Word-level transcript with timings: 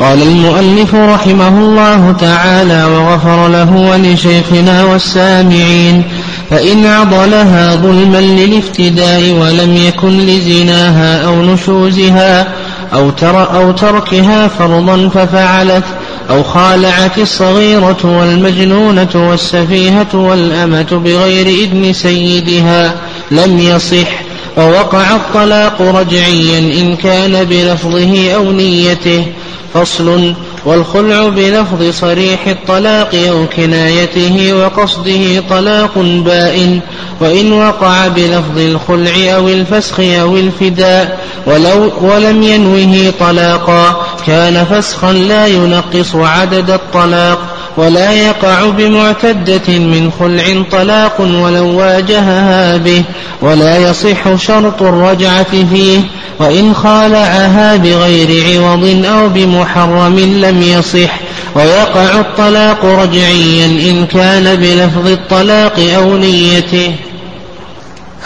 قال 0.00 0.22
المؤلف 0.22 0.94
رحمه 0.94 1.58
الله 1.58 2.12
تعالى 2.20 2.84
وغفر 2.84 3.48
له 3.48 3.76
ولشيخنا 3.76 4.84
والسامعين 4.84 6.02
فإن 6.50 6.86
عضلها 6.86 7.74
ظلما 7.76 8.18
للافتداء 8.18 9.30
ولم 9.30 9.76
يكن 9.76 10.18
لزناها 10.18 11.26
أو 11.26 11.42
نشوزها 11.42 12.46
أو, 12.94 13.10
تر 13.10 13.56
أو 13.56 13.72
تركها 13.72 14.48
فرضا 14.48 15.08
ففعلت 15.08 15.84
أو 16.30 16.42
خالعت 16.42 17.18
الصغيرة 17.18 17.98
والمجنونة 18.04 19.08
والسفيهة 19.14 20.14
والأمة 20.14 21.00
بغير 21.04 21.46
إذن 21.46 21.92
سيدها 21.92 22.94
لم 23.30 23.58
يصح 23.58 24.23
ووقع 24.56 25.16
الطلاق 25.16 25.82
رجعيا 25.82 26.58
إن 26.58 26.96
كان 26.96 27.44
بلفظه 27.44 28.34
أو 28.34 28.52
نيته 28.52 29.26
فصل. 29.74 30.34
والخلع 30.64 31.28
بلفظ 31.28 31.90
صريح 31.90 32.46
الطلاق 32.46 33.14
أو 33.14 33.46
كنايته 33.56 34.52
وقصده 34.52 35.42
طلاق 35.50 35.98
بائن 35.98 36.80
وإن 37.20 37.52
وقع 37.52 38.08
بلفظ 38.08 38.58
الخلع 38.58 39.36
أو 39.36 39.48
الفسخ 39.48 40.00
أو 40.00 40.36
الفداء 40.36 41.18
ولو 41.46 41.92
ولم 42.00 42.42
ينوه 42.42 43.12
طلاقا 43.20 44.06
كان 44.26 44.64
فسخا 44.64 45.12
لا 45.12 45.46
ينقص 45.46 46.14
عدد 46.14 46.70
الطلاق. 46.70 47.53
ولا 47.76 48.12
يقع 48.12 48.70
بمعتدة 48.70 49.78
من 49.78 50.10
خلع 50.20 50.64
طلاق 50.70 51.20
ولو 51.20 51.78
واجهها 51.78 52.76
به 52.76 53.04
ولا 53.42 53.78
يصح 53.78 54.34
شرط 54.34 54.82
الرجعة 54.82 55.66
فيه 55.72 56.00
وإن 56.38 56.74
خالعها 56.74 57.76
بغير 57.76 58.60
عوض 58.60 59.04
أو 59.04 59.28
بمحرم 59.28 60.18
لم 60.18 60.62
يصح 60.62 61.20
ويقع 61.54 62.20
الطلاق 62.20 62.84
رجعيا 62.84 63.66
إن 63.66 64.06
كان 64.06 64.56
بلفظ 64.56 65.08
الطلاق 65.08 65.80
أو 65.96 66.16
نيته. 66.16 66.94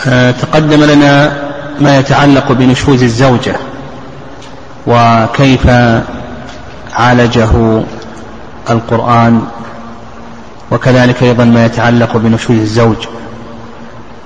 آه، 0.07 0.31
تقدم 0.31 0.85
لنا 0.85 1.33
ما 1.81 1.99
يتعلق 1.99 2.53
بنشوز 2.53 3.03
الزوجة 3.03 3.57
وكيف 4.87 5.67
عالجه 6.95 7.83
القرآن 8.71 9.43
وكذلك 10.71 11.23
أيضا 11.23 11.45
ما 11.45 11.65
يتعلق 11.67 12.17
بنشوز 12.17 12.57
الزوج 12.59 12.97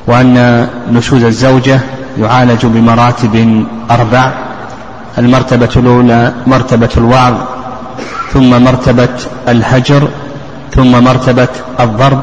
وأن 0.06 0.66
نشوز 0.90 1.24
الزوجة 1.24 1.80
يعالج 2.18 2.66
بمراتب 2.66 3.64
أربع 3.90 4.30
المرتبة 5.18 5.68
الأولى 5.76 6.32
مرتبة 6.46 6.88
الوعظ 6.96 7.34
ثم 8.32 8.62
مرتبة 8.64 9.08
الهجر 9.48 10.08
ثم 10.74 11.04
مرتبة 11.04 11.48
الضرب 11.80 12.22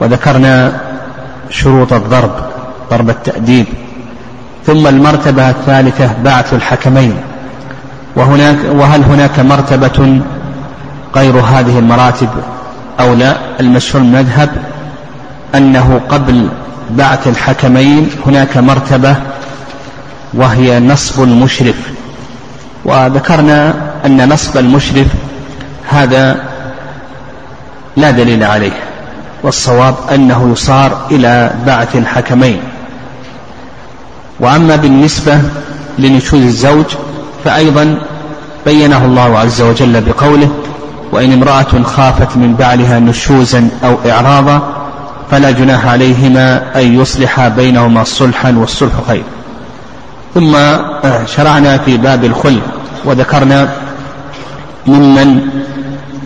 وذكرنا 0.00 0.80
شروط 1.50 1.92
الضرب 1.92 2.30
ضرب 2.90 3.10
التأديب 3.10 3.66
ثم 4.66 4.86
المرتبة 4.86 5.50
الثالثة 5.50 6.10
بعث 6.24 6.54
الحكمين 6.54 7.14
وهناك 8.16 8.56
وهل 8.72 9.02
هناك 9.02 9.40
مرتبة 9.40 10.20
غير 11.16 11.36
هذه 11.36 11.78
المراتب 11.78 12.28
أو 13.00 13.14
لا؟ 13.14 13.36
المشهور 13.60 14.02
المذهب 14.02 14.50
أنه 15.54 16.00
قبل 16.08 16.48
بعث 16.90 17.28
الحكمين 17.28 18.10
هناك 18.26 18.56
مرتبة 18.56 19.16
وهي 20.34 20.80
نصب 20.80 21.22
المشرف. 21.22 21.76
وذكرنا 22.84 23.74
أن 24.06 24.28
نصب 24.32 24.56
المشرف 24.58 25.06
هذا 25.88 26.36
لا 27.96 28.10
دليل 28.10 28.44
عليه 28.44 28.78
والصواب 29.42 29.94
أنه 30.14 30.52
يصار 30.52 31.06
إلى 31.10 31.50
بعث 31.66 31.96
الحكمين. 31.96 32.60
وأما 34.40 34.76
بالنسبة 34.76 35.38
لنشوز 35.98 36.42
الزوج 36.42 36.84
فأيضا 37.44 37.98
بينه 38.66 39.04
الله 39.04 39.38
عز 39.38 39.62
وجل 39.62 40.00
بقوله 40.00 40.50
وإن 41.12 41.32
امرأة 41.32 41.82
خافت 41.84 42.36
من 42.36 42.54
بعلها 42.54 42.98
نشوزا 42.98 43.68
أو 43.84 43.96
إعراضا 44.10 44.62
فلا 45.30 45.50
جناح 45.50 45.86
عليهما 45.86 46.62
أن 46.76 47.00
يصلحا 47.00 47.48
بينهما 47.48 48.04
صلحا 48.04 48.54
والصلح 48.56 48.92
خير. 49.08 49.22
ثم 50.34 50.56
شرعنا 51.26 51.78
في 51.78 51.96
باب 51.96 52.24
الخلع 52.24 52.62
وذكرنا 53.04 53.68
ممن 54.86 55.48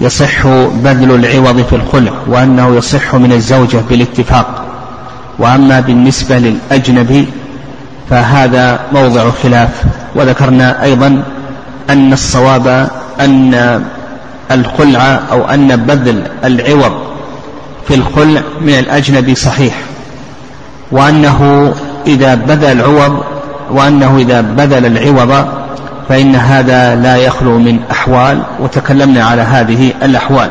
يصح 0.00 0.46
بذل 0.74 1.14
العوض 1.14 1.62
في 1.62 1.76
الخلع 1.76 2.12
وأنه 2.26 2.76
يصح 2.76 3.14
من 3.14 3.32
الزوجة 3.32 3.80
بالاتفاق. 3.88 4.64
وأما 5.38 5.80
بالنسبة 5.80 6.38
للأجنبي 6.38 7.28
فهذا 8.10 8.80
موضع 8.92 9.30
خلاف. 9.42 9.84
وذكرنا 10.14 10.82
أيضا 10.82 11.22
أن 11.90 12.12
الصواب 12.12 12.90
أن 13.20 13.84
الخلع 14.50 15.20
أو 15.32 15.44
أن 15.44 15.76
بذل 15.76 16.22
العوض 16.44 16.92
في 17.88 17.94
الخلع 17.94 18.42
من 18.60 18.78
الأجنبي 18.78 19.34
صحيح 19.34 19.74
وأنه 20.92 21.72
إذا 22.06 22.34
بذل 22.34 22.80
العوض 22.80 23.24
وأنه 23.70 24.16
إذا 24.16 24.40
بذل 24.40 24.86
العوض 24.86 25.46
فإن 26.08 26.34
هذا 26.34 26.94
لا 26.94 27.16
يخلو 27.16 27.58
من 27.58 27.78
أحوال 27.90 28.42
وتكلمنا 28.60 29.24
على 29.24 29.42
هذه 29.42 29.92
الأحوال. 30.02 30.50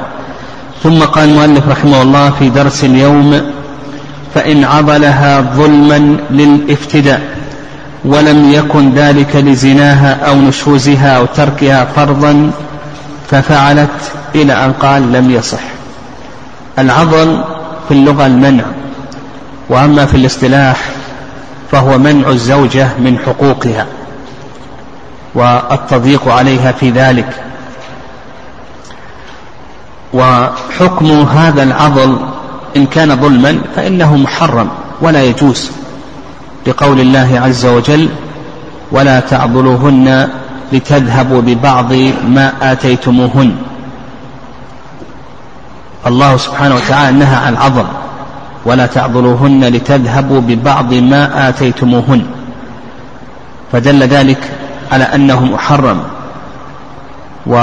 ثم 0.84 1.00
قال 1.00 1.30
المؤلف 1.30 1.70
رحمه 1.70 2.02
الله 2.02 2.30
في 2.30 2.50
درس 2.50 2.84
اليوم 2.84 3.42
فإن 4.36 4.64
عضلها 4.64 5.42
ظلما 5.42 6.18
للافتداء 6.31 7.22
ولم 8.06 8.52
يكن 8.54 8.94
ذلك 8.94 9.36
لزناها 9.36 10.14
أو 10.30 10.36
نشوزها 10.36 11.18
أو 11.18 11.26
تركها 11.26 11.86
فرضا 11.86 12.52
ففعلت 13.31 14.12
إلى 14.35 14.53
أن 14.66 14.73
قال 14.73 15.12
لم 15.12 15.31
يصح. 15.31 15.62
العضل 16.79 17.44
في 17.88 17.94
اللغة 17.94 18.25
المنع 18.25 18.63
وأما 19.69 20.06
في 20.06 20.17
الاصطلاح 20.17 20.90
فهو 21.72 21.97
منع 21.97 22.29
الزوجة 22.29 22.88
من 23.00 23.19
حقوقها 23.19 23.85
والتضييق 25.35 26.28
عليها 26.28 26.72
في 26.72 26.89
ذلك. 26.89 27.44
وحكم 30.13 31.12
هذا 31.22 31.63
العضل 31.63 32.18
إن 32.75 32.85
كان 32.85 33.16
ظلما 33.22 33.62
فإنه 33.75 34.18
محرم 34.18 34.69
ولا 35.01 35.23
يجوز 35.23 35.72
لقول 36.68 37.00
الله 37.00 37.41
عز 37.45 37.66
وجل 37.66 38.09
ولا 38.91 39.19
تعضلوهن 39.19 40.29
لتذهبوا 40.74 41.41
ببعض 41.41 41.94
ما 42.28 42.53
آتيتموهن. 42.62 43.56
الله 46.07 46.38
سبحانه 46.38 46.75
وتعالى 46.75 47.18
نهى 47.18 47.35
عن 47.35 47.53
العضل 47.53 47.85
ولا 48.66 48.85
تعضلوهن 48.85 49.63
لتذهبوا 49.66 50.41
ببعض 50.41 50.94
ما 50.94 51.50
آتيتموهن. 51.50 52.22
فدل 53.72 54.03
ذلك 54.03 54.52
على 54.91 55.03
أنه 55.03 55.46
محرم. 55.46 56.00
و 57.47 57.56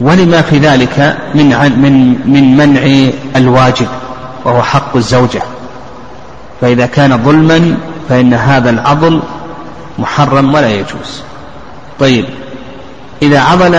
ولما 0.00 0.42
في 0.42 0.58
ذلك 0.58 1.18
من 1.34 1.48
من 1.82 1.94
من 2.26 2.56
منع 2.56 3.10
الواجب 3.36 3.88
وهو 4.44 4.62
حق 4.62 4.96
الزوجة. 4.96 5.42
فإذا 6.60 6.86
كان 6.86 7.18
ظلما 7.24 7.76
فإن 8.08 8.34
هذا 8.34 8.70
العضل 8.70 9.22
محرم 9.98 10.54
ولا 10.54 10.70
يجوز. 10.70 11.22
طيب 12.00 12.24
إذا 13.22 13.40
عضل 13.40 13.74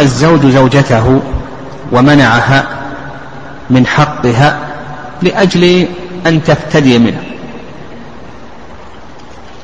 الزوج 0.00 0.46
زوجته 0.46 1.22
ومنعها 1.92 2.64
من 3.70 3.86
حقها 3.86 4.58
لأجل 5.22 5.88
أن 6.26 6.42
تفتدي 6.42 6.98
منه 6.98 7.22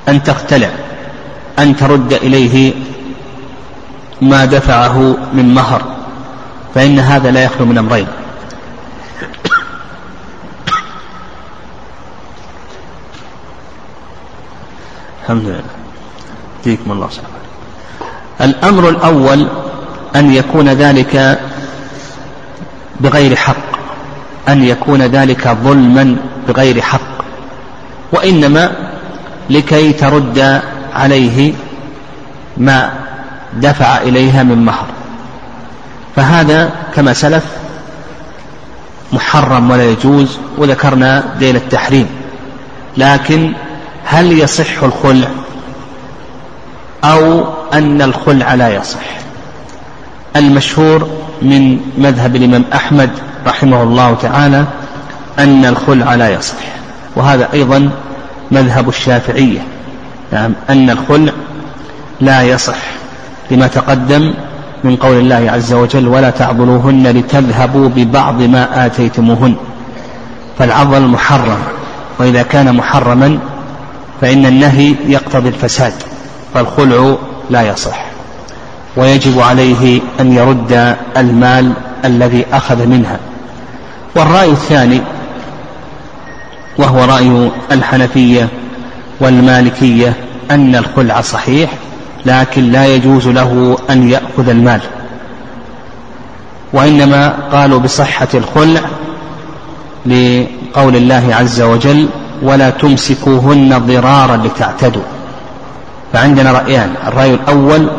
أن 0.08 0.23
تقتلع 0.23 0.69
أن 1.58 1.76
ترد 1.76 2.12
إليه 2.12 2.73
ما 4.20 4.44
دفعه 4.44 5.17
من 5.32 5.55
مهر 5.55 5.82
فإن 6.75 6.99
هذا 6.99 7.31
لا 7.31 7.44
يخلو 7.44 7.67
من 7.67 7.79
أمرين. 7.79 8.06
الحمد 15.31 15.49
لله. 15.49 15.62
يهديكم 16.67 16.93
الله 16.93 17.09
سبحانه 17.11 17.35
الأمر 18.41 18.88
الأول 18.88 19.47
أن 20.17 20.32
يكون 20.32 20.69
ذلك 20.69 21.41
بغير 23.00 23.37
حق 23.37 23.56
أن 24.49 24.65
يكون 24.65 25.03
ذلك 25.03 25.49
ظلما 25.49 26.17
بغير 26.49 26.81
حق 26.81 27.25
وإنما 28.12 28.73
لكي 29.50 29.93
ترد 29.93 30.62
عليه 30.94 31.53
ما 32.56 32.93
دفع 33.55 33.99
إليها 33.99 34.43
من 34.43 34.65
مهر. 34.65 34.87
فهذا 36.17 36.73
كما 36.94 37.12
سلف 37.12 37.44
محرم 39.12 39.71
ولا 39.71 39.91
يجوز 39.91 40.38
وذكرنا 40.59 41.25
دين 41.38 41.56
التحريم. 41.56 42.06
لكن 42.97 43.53
هل 44.10 44.38
يصح 44.38 44.82
الخلع 44.82 45.28
أو 47.04 47.44
أن 47.72 48.02
الخلع 48.02 48.54
لا 48.54 48.68
يصح؟ 48.68 49.00
المشهور 50.36 51.08
من 51.42 51.80
مذهب 51.98 52.36
الإمام 52.36 52.64
أحمد 52.74 53.10
رحمه 53.46 53.82
الله 53.82 54.14
تعالى 54.22 54.64
أن 55.38 55.64
الخلع 55.64 56.14
لا 56.14 56.28
يصح 56.28 56.56
وهذا 57.16 57.48
أيضا 57.52 57.90
مذهب 58.50 58.88
الشافعية 58.88 59.60
نعم 60.32 60.52
أن 60.70 60.90
الخلع 60.90 61.32
لا 62.20 62.42
يصح 62.42 62.78
لما 63.50 63.66
تقدم 63.66 64.34
من 64.84 64.96
قول 64.96 65.18
الله 65.18 65.50
عز 65.50 65.72
وجل 65.72 66.08
ولا 66.08 66.30
تعضلوهن 66.30 67.06
لتذهبوا 67.06 67.88
ببعض 67.88 68.42
ما 68.42 68.86
آتيتموهن 68.86 69.54
فالعضل 70.58 71.06
محرم 71.06 71.58
وإذا 72.18 72.42
كان 72.42 72.74
محرما 72.74 73.38
فإن 74.20 74.46
النهي 74.46 74.94
يقتضي 75.06 75.49
الفساد 75.49 75.93
فالخلع 76.55 77.17
لا 77.50 77.62
يصح 77.62 78.05
ويجب 78.96 79.40
عليه 79.40 80.00
أن 80.20 80.32
يرد 80.32 80.96
المال 81.17 81.72
الذي 82.05 82.44
أخذ 82.52 82.87
منها. 82.87 83.19
والرأي 84.17 84.50
الثاني 84.50 85.00
وهو 86.78 87.05
رأي 87.05 87.50
الحنفية 87.72 88.49
والمالكية 89.20 90.17
أن 90.50 90.76
الخلع 90.76 91.20
صحيح 91.20 91.70
لكن 92.26 92.72
لا 92.72 92.87
يجوز 92.87 93.28
له 93.28 93.78
أن 93.90 94.11
يأخذ 94.11 94.49
المال. 94.49 94.81
وإنما 96.72 97.28
قالوا 97.52 97.78
بصحة 97.78 98.28
الخلع 98.34 98.81
لقول 100.06 100.96
الله 100.96 101.34
عز 101.34 101.61
وجل 101.61 102.08
ولا 102.42 102.70
تمسكوهن 102.70 103.78
ضرارا 103.78 104.37
لتعتدوا. 104.37 105.02
فعندنا 106.12 106.52
رأيان. 106.52 106.94
الرأي 107.06 107.34
الأول 107.34 107.90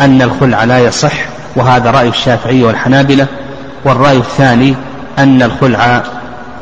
أن 0.00 0.22
الخلع 0.22 0.64
لا 0.64 0.78
يصح 0.78 1.12
وهذا 1.56 1.90
رأي 1.90 2.08
الشافعي 2.08 2.62
والحنابلة. 2.62 3.26
والرأي 3.84 4.16
الثاني 4.16 4.74
أن 5.18 5.42
الخلع 5.42 6.02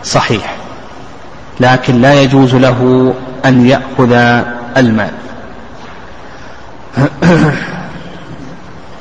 صحيح 0.05 0.55
لكن 1.61 2.01
لا 2.01 2.23
يجوز 2.23 2.55
له 2.55 3.15
أن 3.45 3.67
يأخذ 3.67 4.13
المال. 4.77 5.11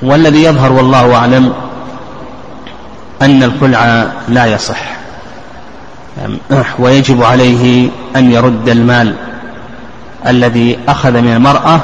والذي 0.03 0.43
يظهر 0.43 0.71
والله 0.71 1.15
أعلم 1.15 1.53
أن 3.21 3.43
الخلع 3.43 4.07
لا 4.29 4.45
يصح. 4.45 5.02
ويجب 6.79 7.23
عليه 7.23 7.89
أن 8.15 8.31
يرد 8.31 8.69
المال 8.69 9.15
الذي 10.27 10.79
أخذ 10.87 11.11
من 11.21 11.33
المرأة 11.33 11.79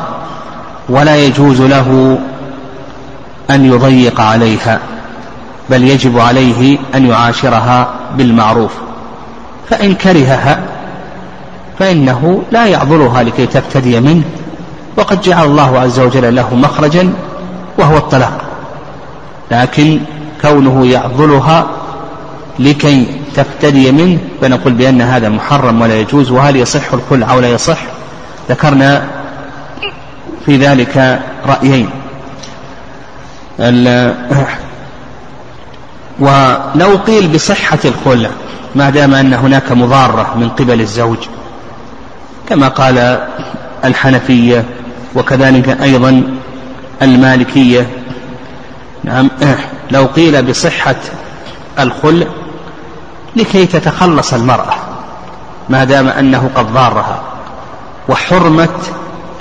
ولا 0.89 1.15
يجوز 1.15 1.61
له 1.61 2.19
أن 3.49 3.65
يضيق 3.65 4.21
عليها 4.21 4.79
بل 5.69 5.83
يجب 5.83 6.19
عليه 6.19 6.77
أن 6.95 7.05
يعاشرها 7.05 7.87
بالمعروف. 8.17 8.71
فإن 9.69 9.95
كرهها 9.95 10.59
فإنه 11.79 12.43
لا 12.51 12.65
يعذرها 12.65 13.23
لكي 13.23 13.45
تفتدي 13.45 13.99
منه. 13.99 14.23
وقد 14.97 15.21
جعل 15.21 15.45
الله 15.45 15.79
عز 15.79 15.99
وجل 15.99 16.35
له 16.35 16.55
مخرجا 16.55 17.13
وهو 17.77 17.97
الطلاق. 17.97 18.41
لكن 19.51 19.99
كونه 20.41 20.87
يعضلها 20.87 21.67
لكي 22.59 23.06
تفتدي 23.35 23.91
منه 23.91 24.19
فنقول 24.41 24.73
بأن 24.73 25.01
هذا 25.01 25.29
محرم 25.29 25.81
ولا 25.81 26.00
يجوز 26.00 26.31
وهل 26.31 26.56
يصح 26.56 26.94
الخلع 26.94 27.31
أو 27.31 27.39
لا 27.39 27.50
يصح؟ 27.50 27.79
ذكرنا 28.50 29.07
في 30.45 30.57
ذلك 30.57 31.21
رأيين. 31.45 31.89
ولو 36.19 36.97
قيل 37.07 37.27
بصحة 37.27 37.79
الخلع 37.85 38.29
ما 38.75 38.89
دام 38.89 39.13
أن 39.13 39.33
هناك 39.33 39.71
مضارة 39.71 40.38
من 40.38 40.50
قبل 40.50 40.81
الزوج 40.81 41.17
كما 42.50 42.67
قال 42.67 43.27
الحنفية 43.85 44.65
وكذلك 45.15 45.81
أيضا 45.81 46.23
المالكية. 47.01 47.88
نعم. 49.03 49.29
لو 49.91 50.05
قيل 50.05 50.45
بصحة 50.45 50.95
الخلع 51.79 52.27
لكي 53.39 53.65
تتخلص 53.65 54.33
المرأة 54.33 54.74
ما 55.69 55.83
دام 55.83 56.07
أنه 56.07 56.50
قد 56.56 56.74
ضارها 56.74 57.19
وحرمة 58.09 58.69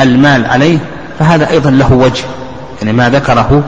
المال 0.01 0.47
عليه 0.47 0.79
فهذا 1.19 1.51
أيضا 1.51 1.71
له 1.71 1.93
وجه. 1.93 2.25
يعني 2.79 2.93
ما 2.93 3.11
ذكره 3.11 3.63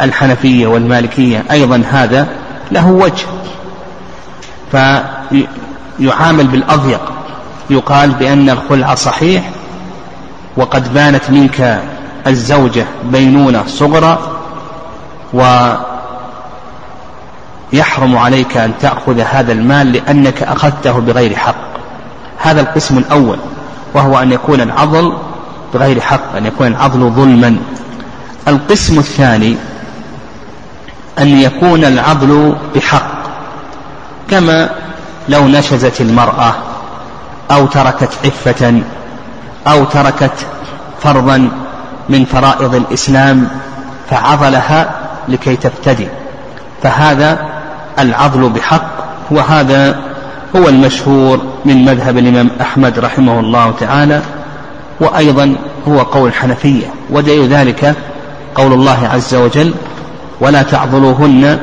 الحنفية 0.00 0.66
والمالكية 0.66 1.44
أيضا 1.50 1.82
هذا 1.90 2.28
له 2.72 2.86
وجه. 2.86 3.26
فيعامل 5.98 6.46
بالأضيق 6.46 7.12
يقال 7.70 8.10
بأن 8.10 8.50
الخلع 8.50 8.94
صحيح 8.94 9.50
وقد 10.56 10.94
بانت 10.94 11.30
منك 11.30 11.82
الزوجة 12.26 12.86
بينونة 13.04 13.64
صغرى 13.66 14.18
ويحرم 17.72 18.16
عليك 18.16 18.56
أن 18.56 18.72
تأخذ 18.80 19.20
هذا 19.20 19.52
المال 19.52 19.92
لأنك 19.92 20.42
أخذته 20.42 20.92
بغير 20.92 21.36
حق. 21.36 21.72
هذا 22.38 22.60
القسم 22.60 22.98
الأول 22.98 23.38
وهو 23.94 24.18
أن 24.18 24.32
يكون 24.32 24.60
العضل 24.60 25.16
بغير 25.74 26.00
حق 26.00 26.36
أن 26.36 26.46
يكون 26.46 26.66
العضل 26.66 27.10
ظلما. 27.10 27.56
القسم 28.48 28.98
الثاني 28.98 29.56
أن 31.18 31.28
يكون 31.28 31.84
العضل 31.84 32.56
بحق. 32.74 33.22
كما 34.30 34.70
لو 35.28 35.48
نشزت 35.48 36.00
المرأة 36.00 36.54
أو 37.50 37.66
تركت 37.66 38.10
عفة 38.24 38.82
أو 39.66 39.84
تركت 39.84 40.46
فرضا 41.02 41.50
من 42.08 42.24
فرائض 42.24 42.74
الإسلام 42.74 43.48
فعضلها 44.10 44.94
لكي 45.28 45.56
تفتدي 45.56 46.08
فهذا 46.82 47.51
العضل 47.98 48.48
بحق 48.48 49.02
وهذا 49.30 50.00
هو 50.56 50.68
المشهور 50.68 51.40
من 51.64 51.84
مذهب 51.84 52.18
الإمام 52.18 52.50
أحمد 52.60 52.98
رحمه 52.98 53.40
الله 53.40 53.74
تعالى 53.80 54.22
وأيضا 55.00 55.56
هو 55.88 55.98
قول 55.98 56.28
الحنفية 56.28 56.86
ودليل 57.10 57.48
ذلك 57.48 57.94
قول 58.54 58.72
الله 58.72 59.08
عز 59.12 59.34
وجل 59.34 59.74
ولا 60.40 60.62
تعضلوهن 60.62 61.58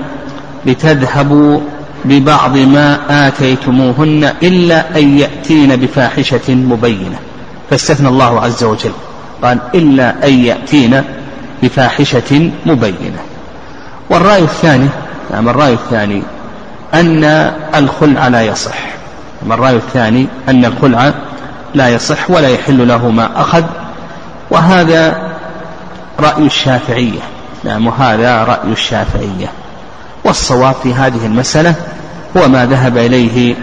لتذهبوا 0.65 1.59
ببعض 2.05 2.57
ما 2.57 2.99
آتيتموهن 3.27 4.33
إلا 4.43 4.99
أن 4.99 5.17
يأتين 5.17 5.75
بفاحشة 5.75 6.55
مبينة 6.55 7.19
فاستثنى 7.69 8.07
الله 8.07 8.41
عز 8.41 8.63
وجل 8.63 8.91
قال 9.43 9.57
إلا 9.75 10.27
أن 10.27 10.33
يأتين 10.33 11.03
بفاحشة 11.63 12.51
مبينة 12.65 13.19
والرأي 14.09 14.43
الثاني 14.43 14.87
نعم 15.31 15.49
الرأي 15.49 15.73
الثاني 15.73 16.23
أن 16.93 17.23
الخلع 17.75 18.27
لا 18.27 18.41
يصح. 18.41 18.77
نعم 19.41 19.51
الرأي 19.51 19.75
الثاني 19.75 20.27
أن 20.49 20.65
الخلع 20.65 21.13
لا 21.73 21.89
يصح 21.89 22.29
ولا 22.29 22.47
يحل 22.47 22.87
له 22.87 23.09
ما 23.09 23.41
أخذ 23.41 23.63
وهذا 24.51 25.29
رأي 26.19 26.45
الشافعية. 26.45 27.19
نعم 27.63 27.87
وهذا 27.87 28.43
رأي 28.43 28.71
الشافعية. 28.71 29.51
والصواب 30.23 30.75
في 30.83 30.93
هذه 30.93 31.25
المسألة 31.25 31.75
هو 32.37 32.47
ما 32.47 32.65
ذهب 32.65 32.97
إليه 32.97 33.55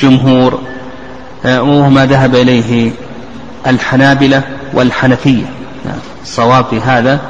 جمهور 0.00 0.60
وهو 1.44 1.90
ما 1.90 2.06
ذهب 2.06 2.34
إليه 2.34 2.90
الحنابلة 3.66 4.42
والحنفية. 4.74 5.44
نعم 5.84 5.98
الصواب 6.22 6.64
في 6.70 6.80
هذا 6.80 7.20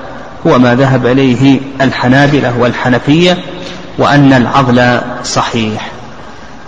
هو 0.46 0.58
ما 0.58 0.74
ذهب 0.74 1.06
إليه 1.06 1.60
الحنابلة 1.80 2.58
والحنفية 2.58 3.38
وأن 3.98 4.32
العضل 4.32 5.00
صحيح 5.24 5.90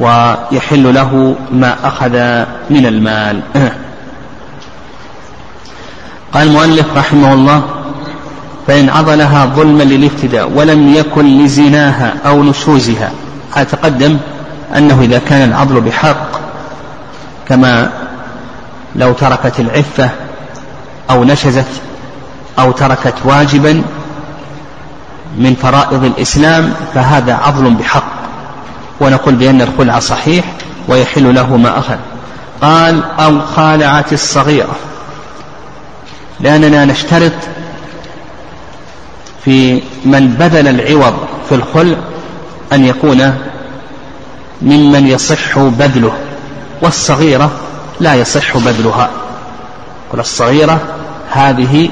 ويحل 0.00 0.94
له 0.94 1.36
ما 1.52 1.76
أخذ 1.84 2.44
من 2.70 2.86
المال. 2.86 3.40
قال 6.34 6.48
المؤلف 6.48 6.86
رحمه 6.96 7.34
الله 7.34 7.62
فإن 8.66 8.88
عضلها 8.88 9.46
ظلما 9.46 9.82
للافتداء 9.82 10.50
ولم 10.54 10.94
يكن 10.94 11.38
لزناها 11.44 12.14
أو 12.26 12.42
نشوزها 12.42 13.10
هذا 13.54 13.64
تقدم 13.64 14.18
أنه 14.76 15.00
إذا 15.00 15.18
كان 15.18 15.48
العضل 15.48 15.80
بحق 15.80 16.40
كما 17.48 17.90
لو 18.96 19.12
تركت 19.12 19.60
العفة 19.60 20.10
أو 21.10 21.24
نشزت 21.24 21.66
أو 22.58 22.72
تركت 22.72 23.14
واجبا 23.24 23.82
من 25.38 25.54
فرائض 25.62 26.04
الإسلام 26.04 26.74
فهذا 26.94 27.34
عضل 27.34 27.70
بحق. 27.70 28.04
ونقول 29.00 29.34
بأن 29.34 29.62
الخلع 29.62 29.98
صحيح 29.98 30.44
ويحل 30.88 31.34
له 31.34 31.56
ما 31.56 31.78
أخذ. 31.78 31.96
قال 32.62 33.02
أو 33.20 33.40
خالعت 33.56 34.12
الصغيرة. 34.12 34.76
لأننا 36.40 36.84
نشترط 36.84 37.32
في 39.44 39.82
من 40.04 40.28
بذل 40.28 40.68
العوض 40.68 41.14
في 41.48 41.54
الخلع 41.54 41.96
أن 42.72 42.84
يكون 42.84 43.38
ممن 44.62 45.06
يصح 45.06 45.58
بذله 45.58 46.12
والصغيرة 46.82 47.50
لا 48.00 48.14
يصح 48.14 48.56
بذلها. 48.56 49.10
الصغيرة 50.18 50.80
هذه 51.30 51.90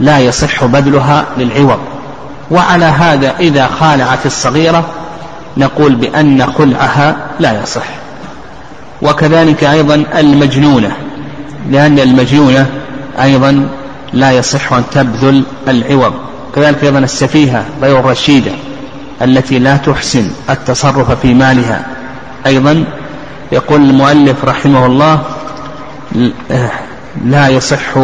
لا 0.00 0.18
يصح 0.18 0.64
بذلها 0.64 1.24
للعوض. 1.38 1.78
وعلى 2.50 2.84
هذا 2.84 3.34
إذا 3.40 3.66
خالعت 3.66 4.26
الصغيرة 4.26 4.84
نقول 5.56 5.94
بأن 5.94 6.46
خلعها 6.46 7.16
لا 7.40 7.62
يصح. 7.62 7.86
وكذلك 9.02 9.64
أيضا 9.64 10.04
المجنونة 10.18 10.96
لأن 11.70 11.98
المجنونة 11.98 12.66
أيضا 13.22 13.68
لا 14.12 14.32
يصح 14.32 14.72
أن 14.72 14.82
تبذل 14.92 15.44
العوض. 15.68 16.12
كذلك 16.54 16.84
أيضا 16.84 16.98
السفيهة 16.98 17.64
غير 17.82 18.00
الرشيدة 18.00 18.52
التي 19.22 19.58
لا 19.58 19.76
تحسن 19.76 20.30
التصرف 20.50 21.10
في 21.10 21.34
مالها. 21.34 21.86
أيضا 22.46 22.84
يقول 23.52 23.80
المؤلف 23.80 24.44
رحمه 24.44 24.86
الله 24.86 25.22
لا 27.24 27.48
يصح 27.48 27.98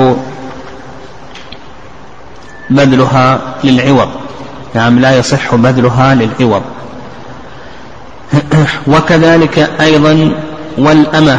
بذلها 2.70 3.40
للعوض. 3.64 4.08
نعم 4.74 4.98
لا 4.98 5.18
يصح 5.18 5.54
بذلها 5.54 6.14
للعوض. 6.14 6.62
وكذلك 8.92 9.70
أيضا 9.80 10.32
والأمة 10.78 11.38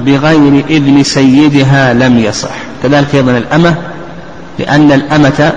بغير 0.00 0.64
إذن 0.70 1.02
سيدها 1.02 1.92
لم 1.94 2.18
يصح. 2.18 2.54
كذلك 2.82 3.14
أيضا 3.14 3.38
الأمة 3.38 3.74
لأن 4.58 4.92
الأمة 4.92 5.52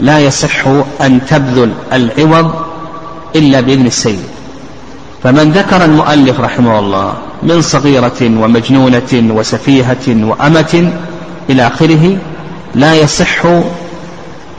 لا 0.00 0.18
يصح 0.18 0.66
أن 1.00 1.20
تبذل 1.26 1.72
العوض 1.92 2.52
إلا 3.36 3.60
بإذن 3.60 3.86
السيد. 3.86 4.34
فمن 5.24 5.52
ذكر 5.52 5.84
المؤلف 5.84 6.40
رحمه 6.40 6.78
الله 6.78 7.14
من 7.42 7.62
صغيرة 7.62 8.20
ومجنونة 8.22 9.34
وسفيهة 9.34 10.06
وأمة 10.08 10.92
إلى 11.50 11.66
آخره 11.66 12.16
لا 12.74 12.94
يصح 12.94 13.46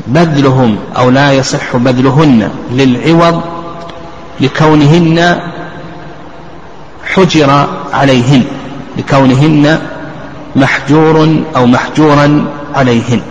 بذلهم 0.07 0.77
أو 0.97 1.09
لا 1.09 1.31
يصح 1.31 1.75
بذلهن 1.77 2.49
للعوض 2.71 3.41
لكونهن 4.39 5.39
حجر 7.15 7.67
عليهن 7.93 8.43
لكونهن 8.97 9.79
محجور 10.55 11.43
أو 11.55 11.65
محجورا 11.65 12.45
عليهن. 12.75 13.21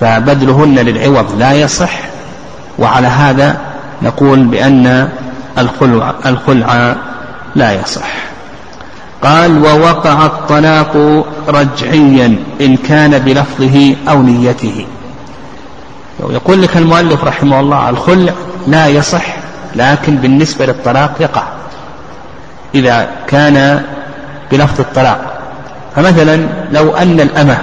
فبذلهن 0.00 0.74
للعوض 0.74 1.26
لا 1.38 1.52
يصح 1.52 1.92
وعلى 2.78 3.06
هذا 3.06 3.60
نقول 4.02 4.44
بأن 4.44 5.08
الخلع, 5.58 6.14
الخلع 6.26 6.96
لا 7.54 7.72
يصح. 7.72 8.26
قال 9.22 9.64
ووقع 9.64 10.26
الطلاق 10.26 11.24
رجعيا 11.48 12.38
إن 12.60 12.76
كان 12.76 13.18
بلفظه 13.18 13.96
أو 14.08 14.22
نيته. 14.22 14.86
يقول 16.20 16.62
لك 16.62 16.76
المؤلف 16.76 17.24
رحمه 17.24 17.60
الله 17.60 17.90
الخلع 17.90 18.32
لا 18.66 18.86
يصح 18.86 19.36
لكن 19.74 20.16
بالنسبة 20.16 20.66
للطلاق 20.66 21.12
يقع. 21.20 21.42
إذا 22.74 23.08
كان 23.26 23.82
بلفظ 24.52 24.80
الطلاق. 24.80 25.40
فمثلا 25.96 26.48
لو 26.72 26.96
أن 26.96 27.20
الأمة 27.20 27.58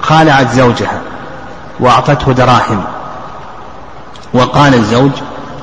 خالعت 0.00 0.52
زوجها 0.52 1.00
وأعطته 1.80 2.32
دراهم 2.32 2.84
وقال 4.34 4.74
الزوج 4.74 5.10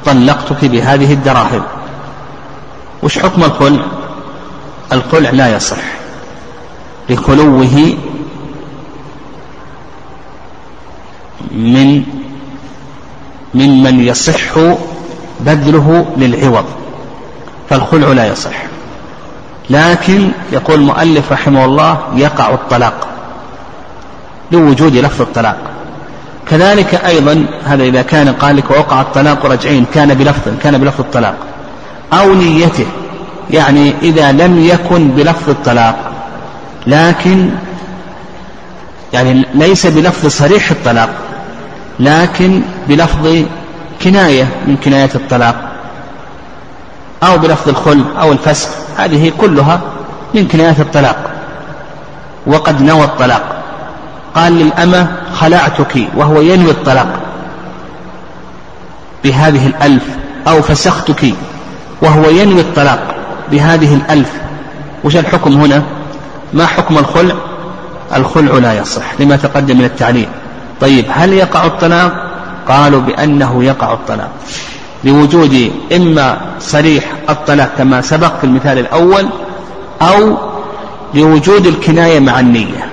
طلقتك 0.06 0.66
بهذه 0.66 1.14
الدراهم. 1.14 1.64
وش 3.04 3.20
حكم 3.20 3.44
الخلع؟ 3.44 3.84
الخلع 4.94 5.30
لا 5.30 5.56
يصح 5.56 5.78
لخلوه 7.10 7.98
من 11.58 12.04
ممن 13.54 14.00
يصح 14.00 14.60
بذله 15.40 16.06
للعوض 16.18 16.66
فالخلع 17.70 18.08
لا 18.08 18.28
يصح. 18.28 18.64
لكن 19.70 20.32
يقول 20.52 20.80
المؤلف 20.80 21.32
رحمه 21.32 21.66
الله 21.66 21.98
يقع 22.16 22.54
الطلاق 22.54 23.08
لوجود 24.52 24.96
لفظ 24.96 25.22
الطلاق. 25.22 25.58
كذلك 26.50 26.96
أيضا 27.06 27.46
هذا 27.66 27.84
إذا 27.84 28.02
كان 28.02 28.30
قال 28.30 28.56
لك 28.56 28.72
ووقع 28.72 29.02
الطلاق 29.02 29.46
رجعين 29.46 29.86
كان 29.94 30.14
بلفظ 30.14 30.52
كان 30.64 30.78
بلفظ 30.78 31.00
الطلاق. 31.00 31.36
أو 32.14 32.34
نيته 32.34 32.86
يعني 33.52 33.94
إذا 34.02 34.32
لم 34.32 34.66
يكن 34.66 35.08
بلفظ 35.08 35.50
الطلاق 35.50 36.12
لكن 36.88 37.50
يعني 39.14 39.46
ليس 39.54 39.88
بلفظ 39.88 40.28
صريح 40.28 40.72
الطلاق. 40.72 41.10
لكن 42.00 42.62
بلفظ 42.88 43.44
كناية 44.02 44.48
من 44.68 44.78
كنايات 44.78 45.16
الطلاق 45.16 45.56
أو 47.24 47.38
بلفظ 47.38 47.70
الخل 47.70 48.06
أو 48.20 48.32
الفسخ 48.32 48.70
هذه 48.98 49.32
كلها 49.38 49.82
من 50.34 50.48
كنايات 50.48 50.80
الطلاق. 50.80 51.32
وقد 52.48 52.82
نوى 52.82 53.04
الطلاق. 53.04 53.64
قال 54.36 54.54
للأمة 54.54 55.08
خلعتك 55.34 56.08
وهو 56.16 56.42
ينوي 56.42 56.72
الطلاق. 56.72 57.08
بهذه 59.24 59.68
الألف 59.68 60.04
أو 60.48 60.62
فسختك 60.62 61.34
وهو 62.02 62.30
ينوي 62.30 62.62
الطلاق. 62.62 63.16
بهذه 63.52 63.96
الألف. 63.96 64.32
وش 65.04 65.16
الحكم 65.16 65.54
هنا؟ 65.54 65.84
ما 66.54 66.66
حكم 66.66 66.98
الخلع؟ 66.98 67.36
الخلع 68.16 68.54
لا 68.54 68.74
يصح 68.74 69.04
لما 69.20 69.36
تقدم 69.36 69.78
من 69.78 69.86
التعليل. 69.86 70.30
طيب 70.82 71.06
هل 71.10 71.34
يقع 71.34 71.66
الطلاق؟ 71.66 72.28
قالوا 72.68 73.02
بأنه 73.02 73.64
يقع 73.64 73.94
الطلاق 73.94 74.30
لوجود 75.04 75.72
إما 75.96 76.38
صريح 76.60 77.04
الطلاق 77.30 77.70
كما 77.78 78.02
سبق 78.02 78.38
في 78.38 78.44
المثال 78.44 78.78
الأول 78.78 79.30
أو 80.02 80.38
لوجود 81.14 81.68
الكناية 81.68 82.20
مع 82.20 82.40
النية. 82.40 82.90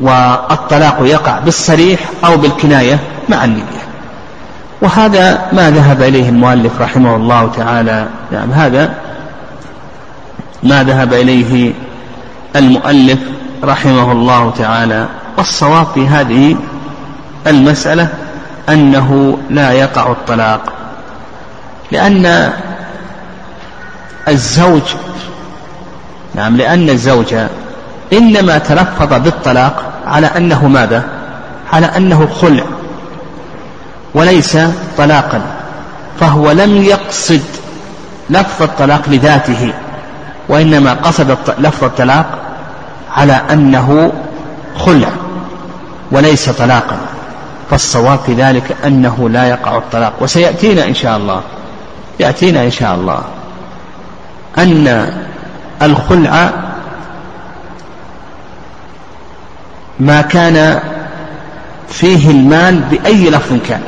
والطلاق 0.00 0.98
يقع 1.02 1.38
بالصريح 1.38 2.00
أو 2.24 2.36
بالكناية 2.36 2.98
مع 3.28 3.44
النية. 3.44 3.84
وهذا 4.82 5.48
ما 5.52 5.70
ذهب 5.70 6.02
إليه 6.02 6.28
المؤلف 6.28 6.80
رحمه 6.80 7.16
الله 7.16 7.50
تعالى. 7.56 8.06
نعم 8.32 8.52
هذا 8.52 8.94
ما 10.62 10.82
ذهب 10.82 11.14
إليه 11.14 11.72
المؤلف 12.56 13.18
رحمه 13.64 14.12
الله 14.12 14.50
تعالى 14.50 15.06
والصواب 15.38 15.86
في 15.94 16.06
هذه 16.06 16.56
المسألة 17.46 18.08
أنه 18.68 19.38
لا 19.50 19.72
يقع 19.72 20.12
الطلاق 20.12 20.72
لأن 21.92 22.52
الزوج 24.28 24.82
نعم 26.34 26.56
لأن 26.56 26.90
الزوج 26.90 27.34
إنما 28.12 28.58
تلفظ 28.58 29.14
بالطلاق 29.14 29.92
على 30.06 30.26
أنه 30.26 30.68
ماذا؟ 30.68 31.04
على 31.72 31.86
أنه 31.86 32.28
خلع 32.40 32.64
وليس 34.14 34.58
طلاقا 34.98 35.42
فهو 36.20 36.50
لم 36.50 36.76
يقصد 36.76 37.42
لفظ 38.30 38.62
الطلاق 38.62 39.02
لذاته 39.08 39.72
وإنما 40.48 40.92
قصد 40.92 41.36
لفظ 41.58 41.84
الطلاق 41.84 42.43
على 43.14 43.32
أنه 43.52 44.12
خلع 44.76 45.08
وليس 46.10 46.50
طلاقا 46.50 46.96
فالصواب 47.70 48.18
في 48.26 48.34
ذلك 48.34 48.76
أنه 48.86 49.28
لا 49.28 49.44
يقع 49.48 49.78
الطلاق. 49.78 50.12
وسيأتينا 50.20 50.84
إن 50.84 50.94
شاء 50.94 51.16
الله 51.16 51.40
يأتينا 52.20 52.64
إن 52.64 52.70
شاء 52.70 52.94
الله 52.94 53.22
أن 54.58 55.12
الخلع 55.82 56.50
ما 60.00 60.20
كان 60.20 60.80
فيه 61.88 62.30
المال 62.30 62.80
بأي 62.80 63.30
لفظ 63.30 63.56
كان 63.68 63.80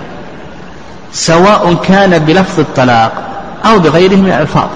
سواء 1.12 1.74
كان 1.74 2.18
بلفظ 2.18 2.60
الطلاق 2.60 3.12
أو 3.64 3.78
بغيره 3.78 4.16
من 4.16 4.26
الألفاظ. 4.26 4.68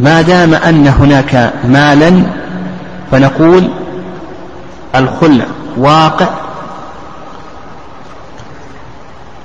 ما 0.00 0.22
دام 0.22 0.54
أن 0.54 0.88
هناك 0.88 1.52
مالا 1.64 2.22
فنقول 3.10 3.70
الخلع 4.94 5.46
واقع 5.76 6.28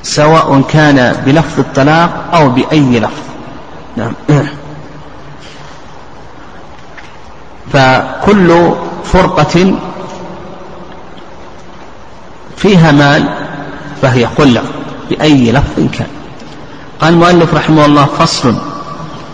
سواء 0.03 0.61
كان 0.61 1.15
بلفظ 1.25 1.59
الطلاق 1.59 2.09
أو 2.33 2.49
بأي 2.49 2.99
لفظ. 2.99 3.23
نعم. 3.97 4.13
فكل 7.73 8.71
فرقة 9.03 9.75
فيها 12.57 12.91
مال 12.91 13.29
فهي 14.01 14.27
خلع 14.37 14.61
بأي 15.09 15.51
لفظ 15.51 15.79
كان. 15.97 16.07
قال 17.01 17.13
المؤلف 17.13 17.53
رحمه 17.53 17.85
الله 17.85 18.05
فصل 18.05 18.55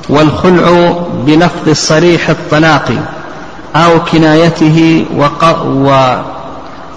والخلع 0.09 0.93
بلفظ 1.25 1.69
صريح 1.69 2.29
الطلاق. 2.29 3.20
أو 3.75 4.03
كنايته 4.03 5.05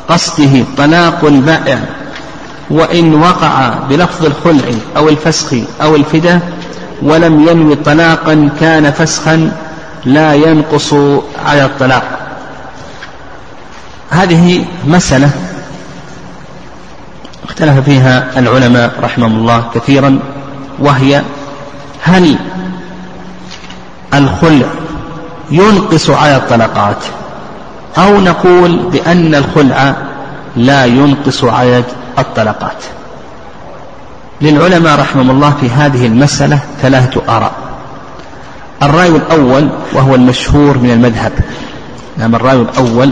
وقصده 0.09 0.65
طلاق 0.77 1.25
البائع 1.25 1.79
وإن 2.71 3.15
وقع 3.15 3.75
بلفظ 3.91 4.25
الخلع 4.27 4.65
أو 4.97 5.09
الفسخ 5.09 5.55
أو 5.83 5.97
الفداء 5.97 6.41
ولم 7.03 7.49
ينوي 7.49 7.75
طلاقا 7.75 8.51
كان 8.61 8.93
فسخا 8.93 9.53
لا 10.05 10.35
ينقص 10.35 10.95
على 11.47 11.65
الطلاق. 11.65 12.05
هذه 14.11 14.65
مسألة 14.87 15.31
اختلف 17.45 17.85
فيها 17.85 18.39
العلماء 18.39 18.93
رحمهم 19.03 19.37
الله 19.37 19.65
كثيرا 19.75 20.19
وهي 20.79 21.23
هل 22.03 22.37
الخلع 24.15 24.67
ينقص 25.51 26.11
على 26.11 26.37
الطلقات. 26.37 27.05
أو 27.99 28.21
نقول 28.21 28.77
بأن 28.77 29.35
الخلع 29.35 29.95
لا 30.57 30.85
ينقص 30.85 31.45
عدد 31.45 31.85
الطلقات. 32.19 32.85
للعلماء 34.41 35.01
رحمهم 35.01 35.31
الله 35.31 35.55
في 35.61 35.71
هذه 35.71 36.07
المسألة 36.07 36.59
ثلاثة 36.83 37.23
آراء. 37.29 37.53
الرأي 38.83 39.09
الأول 39.09 39.69
وهو 39.93 40.15
المشهور 40.15 40.79
من 40.79 40.91
المذهب. 40.91 41.33
نعم 42.19 42.35
الرأي 42.35 42.57
الأول 42.57 43.11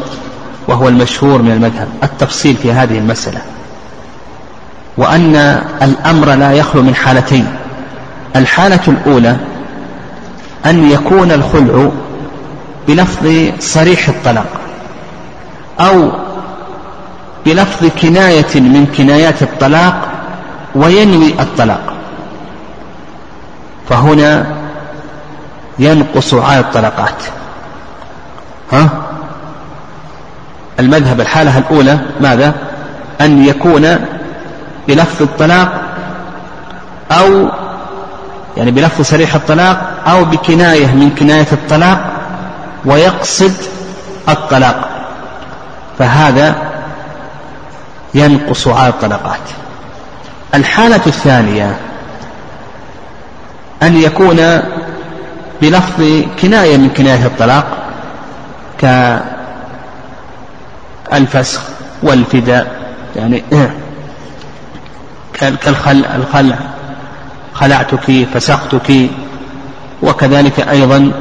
وهو 0.69 0.89
المشهور 0.89 1.43
من 1.43 1.53
المذهب. 1.53 1.89
التفصيل 2.03 2.57
في 2.57 2.73
هذه 2.73 2.99
المسألة. 2.99 3.41
وأن 4.97 5.37
الأمر 5.83 6.35
لا 6.35 6.53
يخلو 6.53 6.83
من 6.83 6.95
حالتين. 6.95 7.47
الحالة 8.37 8.81
الأولى 8.89 9.37
أن 10.67 10.91
يكون 10.91 11.33
الخلع 11.33 11.91
بلفظ 12.89 13.53
صريح 13.59 14.09
الطلاق 14.09 14.47
أو 15.81 16.12
بلفظ 17.47 17.87
كناية 18.03 18.55
من 18.55 18.87
كنايات 18.97 19.43
الطلاق 19.43 20.09
وينوي 20.75 21.41
الطلاق. 21.41 21.93
فهنا 23.89 24.47
ينقص 25.79 26.35
على 26.35 26.61
الطلقات 26.61 27.23
ها؟ 28.73 28.89
المذهب 30.81 31.21
الحالة 31.21 31.59
الأولى 31.59 31.99
ماذا؟ 32.21 32.55
أن 33.21 33.45
يكون 33.45 33.97
بلفظ 34.89 35.23
الطلاق 35.23 35.83
أو 37.11 37.49
يعني 38.57 38.71
بلفظ 38.71 39.05
صريح 39.05 39.35
الطلاق 39.35 39.93
أو 40.07 40.25
بكناية 40.25 40.87
من 40.87 41.11
كناية 41.11 41.47
الطلاق 41.53 42.22
ويقصد 42.85 43.55
الطلاق. 44.29 44.89
فهذا 45.99 46.55
ينقص 48.15 48.69
على 48.69 48.89
الطلقات 48.89 49.41
الحالة 50.54 51.00
الثانية 51.06 51.76
أن 53.83 53.97
يكون 53.97 54.61
بلفظ 55.63 56.23
كناية 56.43 56.76
من 56.76 56.89
كناية 56.89 57.26
الطلاق 57.26 57.65
كالفسخ 61.11 61.61
والفداء 62.02 62.83
يعني 63.17 63.45
كالخلع 65.41 66.15
الخلع 66.15 66.56
خلعتك 67.54 68.26
فسختك 68.35 69.11
وكذلك 70.02 70.61
أيضا 70.61 71.13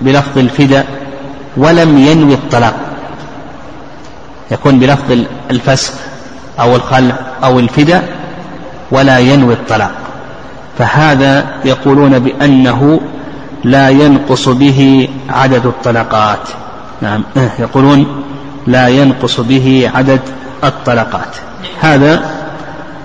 بلفظ 0.00 0.38
الفداء. 0.38 0.86
ولم 1.58 1.98
ينوي 1.98 2.34
الطلاق. 2.34 2.74
يكون 4.50 4.78
بلفظ 4.78 5.18
الفسخ 5.50 5.92
أو 6.60 6.76
الخلع 6.76 7.16
أو 7.44 7.58
الفداء 7.58 8.08
ولا 8.90 9.18
ينوي 9.18 9.54
الطلاق. 9.54 9.90
فهذا 10.78 11.46
يقولون 11.64 12.18
بأنه 12.18 13.00
لا 13.64 13.88
ينقص 13.88 14.48
به 14.48 15.08
عدد 15.28 15.66
الطلقات. 15.66 16.48
نعم. 17.02 17.24
يقولون 17.58 18.24
لا 18.66 18.88
ينقص 18.88 19.40
به 19.40 19.90
عدد 19.94 20.20
الطلقات. 20.64 21.36
هذا 21.80 22.30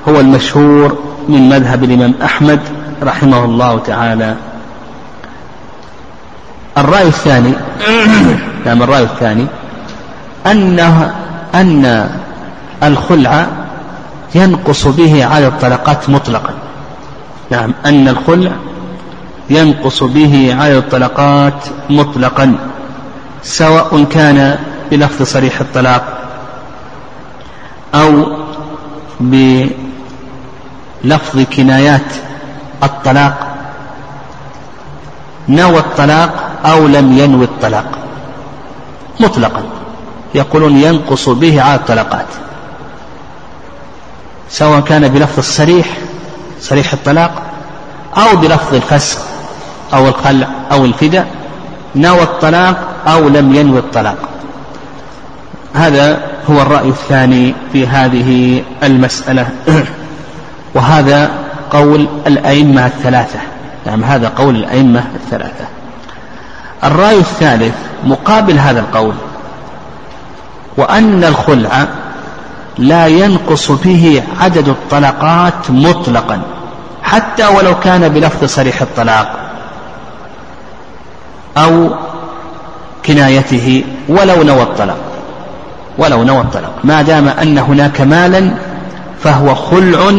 هو 0.10 0.20
المشهور 0.20 0.98
من 1.30 1.50
مذهب 1.50 1.84
الإمام 1.84 2.14
أحمد 2.24 2.60
رحمه 3.04 3.46
الله 3.46 3.80
تعالى. 3.80 4.36
الرأي 6.78 7.08
الثاني 7.08 7.54
نعم 8.66 8.84
الرأي 8.84 9.04
الثاني 9.04 9.48
أنه 10.46 11.16
أن 11.56 12.10
الخلع 12.84 13.48
ينقص 14.36 14.88
به 14.88 15.26
على 15.26 15.48
الطلقات 15.48 16.10
مطلقا. 16.10 16.54
نعم 17.52 17.74
أن 17.86 18.08
الخلع 18.08 18.52
ينقص 19.50 20.04
به 20.04 20.56
على 20.60 20.78
الطلقات 20.78 21.66
مطلقا 21.90 22.56
سواء 23.44 24.04
كان 24.04 24.58
بلفظ 24.92 25.24
صريح 25.24 25.62
الطلاق 25.62 26.04
أو 27.96 28.26
بلفظ 29.20 29.76
كنايات 31.58 32.14
الطلاق 32.84 33.53
نوى 35.50 35.78
الطلاق 35.80 36.52
أو 36.66 36.88
لم 36.88 37.18
ينوي 37.18 37.46
الطلاق. 37.46 37.86
مطلقا. 39.20 39.64
يقولون 40.36 40.78
ينقص 40.78 41.30
به 41.30 41.62
على 41.62 41.76
الطلقات 41.76 42.26
سواء 44.50 44.80
كان 44.80 45.08
بلفظ 45.08 45.38
الصريح 45.38 45.88
صريح 46.62 46.94
الطلاق 46.94 47.42
أو 48.18 48.38
بلفظ 48.38 48.76
الفسخ 48.76 49.20
أو 49.94 50.08
الخلع 50.08 50.48
أو 50.72 50.86
الفداء 50.86 51.28
نوى 51.96 52.22
الطلاق 52.22 52.78
أو 53.08 53.30
لم 53.30 53.56
ينوي 53.56 53.80
الطلاق. 53.80 54.18
هذا 55.74 56.22
هو 56.50 56.62
الرأي 56.62 56.90
الثاني 56.90 57.54
في 57.74 57.88
هذه 57.88 58.64
المسألة. 58.84 59.48
وهذا 60.76 61.32
قول 61.72 62.08
الأئمة 62.28 62.86
الثلاثة. 62.86 63.40
نعم 63.86 64.04
هذا 64.04 64.32
قول 64.38 64.56
الأئمة 64.56 65.04
الثلاثة. 65.16 65.66
الرأي 66.84 67.18
الثالث 67.18 67.76
مقابل 68.04 68.60
هذا 68.60 68.80
القول 68.80 69.14
وأن 70.78 71.24
الخلع 71.24 71.88
لا 72.78 73.08
ينقص 73.08 73.72
به 73.72 74.24
عدد 74.42 74.68
الطلقات 74.68 75.70
مطلقا 75.70 76.42
حتى 77.04 77.48
ولو 77.48 77.80
كان 77.80 78.10
بلفظ 78.10 78.46
صريح 78.46 78.82
الطلاق 78.82 79.40
أو 81.58 81.90
كنايته 83.06 83.84
ولو 84.10 84.44
نوى 84.44 84.62
الطلاق. 84.62 84.98
ولو 85.98 86.24
نوى 86.24 86.42
الطلاق. 86.42 86.74
ما 86.84 87.02
دام 87.02 87.28
أن 87.28 87.58
هناك 87.58 88.02
مالا 88.02 88.52
فهو 89.24 89.56
خلع 89.56 90.12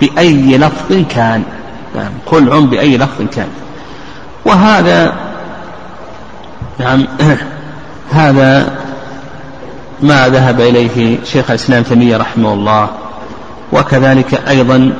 بأي 0.00 0.58
لفظ 0.58 1.04
كان. 1.10 1.42
نعم 1.96 2.10
خلع 2.26 2.58
بأي 2.58 2.96
لفظ 2.96 3.22
كان. 3.34 3.48
وهذا 4.44 5.14
نعم 6.78 7.06
هذا 8.10 8.78
ما 10.02 10.28
ذهب 10.28 10.60
إليه 10.60 11.18
شيخ 11.24 11.50
الإسلام 11.50 11.82
تيمية 11.82 12.16
رحمه 12.16 12.52
الله 12.52 12.88
وكذلك 13.72 14.48
أيضا 14.48 14.92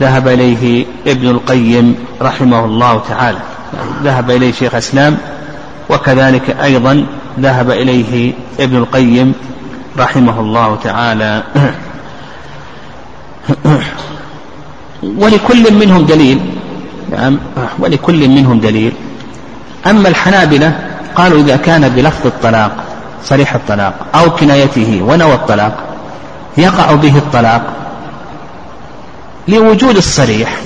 ذهب 0.00 0.28
إليه 0.28 0.86
ابن 1.06 1.28
القيم 1.28 1.94
رحمه 2.22 2.64
الله 2.64 3.02
تعالى. 3.08 3.38
ذهب 4.04 4.30
إليه 4.30 4.52
شيخ 4.52 4.72
الإسلام 4.74 5.16
وكذلك 5.90 6.56
أيضا 6.62 7.06
ذهب 7.40 7.70
إليه 7.70 8.32
ابن 8.60 8.76
القيم 8.76 9.34
رحمه 9.98 10.40
الله 10.40 10.78
تعالى. 10.84 11.42
ولكل 15.02 15.74
منهم 15.74 16.06
دليل. 16.06 16.40
نعم. 17.10 17.38
ولكل 17.78 18.28
منهم 18.28 18.60
دليل. 18.60 18.92
أما 19.86 20.08
الحنابلة 20.08 20.72
قالوا 21.14 21.40
إذا 21.40 21.56
كان 21.56 21.88
بلفظ 21.88 22.26
الطلاق 22.26 22.72
صريح 23.24 23.54
الطلاق 23.54 23.94
أو 24.14 24.30
كنايته 24.30 25.02
ونوى 25.02 25.34
الطلاق 25.34 25.72
يقع 26.58 26.94
به 26.94 27.18
الطلاق 27.18 27.62
لوجود 29.48 29.96
الصريح 29.96 30.56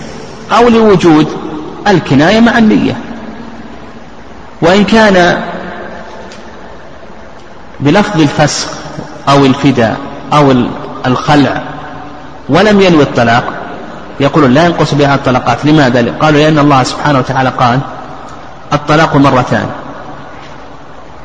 أو 0.52 0.68
لوجود 0.68 1.26
الكناية 1.88 2.40
مع 2.40 2.58
النية 2.58 2.96
وإن 4.62 4.84
كان 4.84 5.42
بلفظ 7.80 8.20
الفسخ 8.20 8.68
أو 9.28 9.46
الفداء 9.46 9.96
أو 10.32 10.54
الخلع 11.06 11.62
ولم 12.48 12.80
ينوي 12.80 13.02
الطلاق 13.02 13.61
يقولون 14.20 14.50
لا 14.50 14.66
ينقص 14.66 14.94
بها 14.94 15.14
الطلقات. 15.14 15.64
لماذا؟ 15.64 16.14
قالوا 16.20 16.40
لأن 16.40 16.58
الله 16.58 16.82
سبحانه 16.82 17.18
وتعالى 17.18 17.48
قال 17.48 17.80
الطلاق 18.72 19.16
مرتان. 19.16 19.66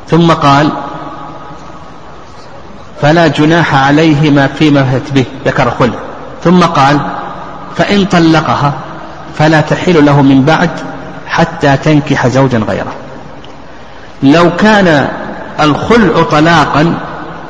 ثم 0.10 0.32
قال 0.32 0.70
فلا 3.02 3.28
جناح 3.28 3.76
عليهما 3.76 4.48
فيما 4.48 4.84
فت 4.84 5.12
به 5.12 5.26
ذكر 5.46 5.72
خلع 5.80 5.94
ثم 6.44 6.60
قال 6.64 7.00
فإن 7.78 8.06
طلقها 8.06 8.74
فلا 9.38 9.62
تحل 9.62 10.06
له 10.06 10.22
من 10.22 10.46
بعد 10.46 10.70
حتى 11.28 11.78
تنكح 11.78 12.28
زوجا 12.28 12.58
غيره. 12.58 12.94
لو 14.24 14.56
كان 14.56 15.08
الخلع 15.60 16.24
طلاقا 16.24 16.98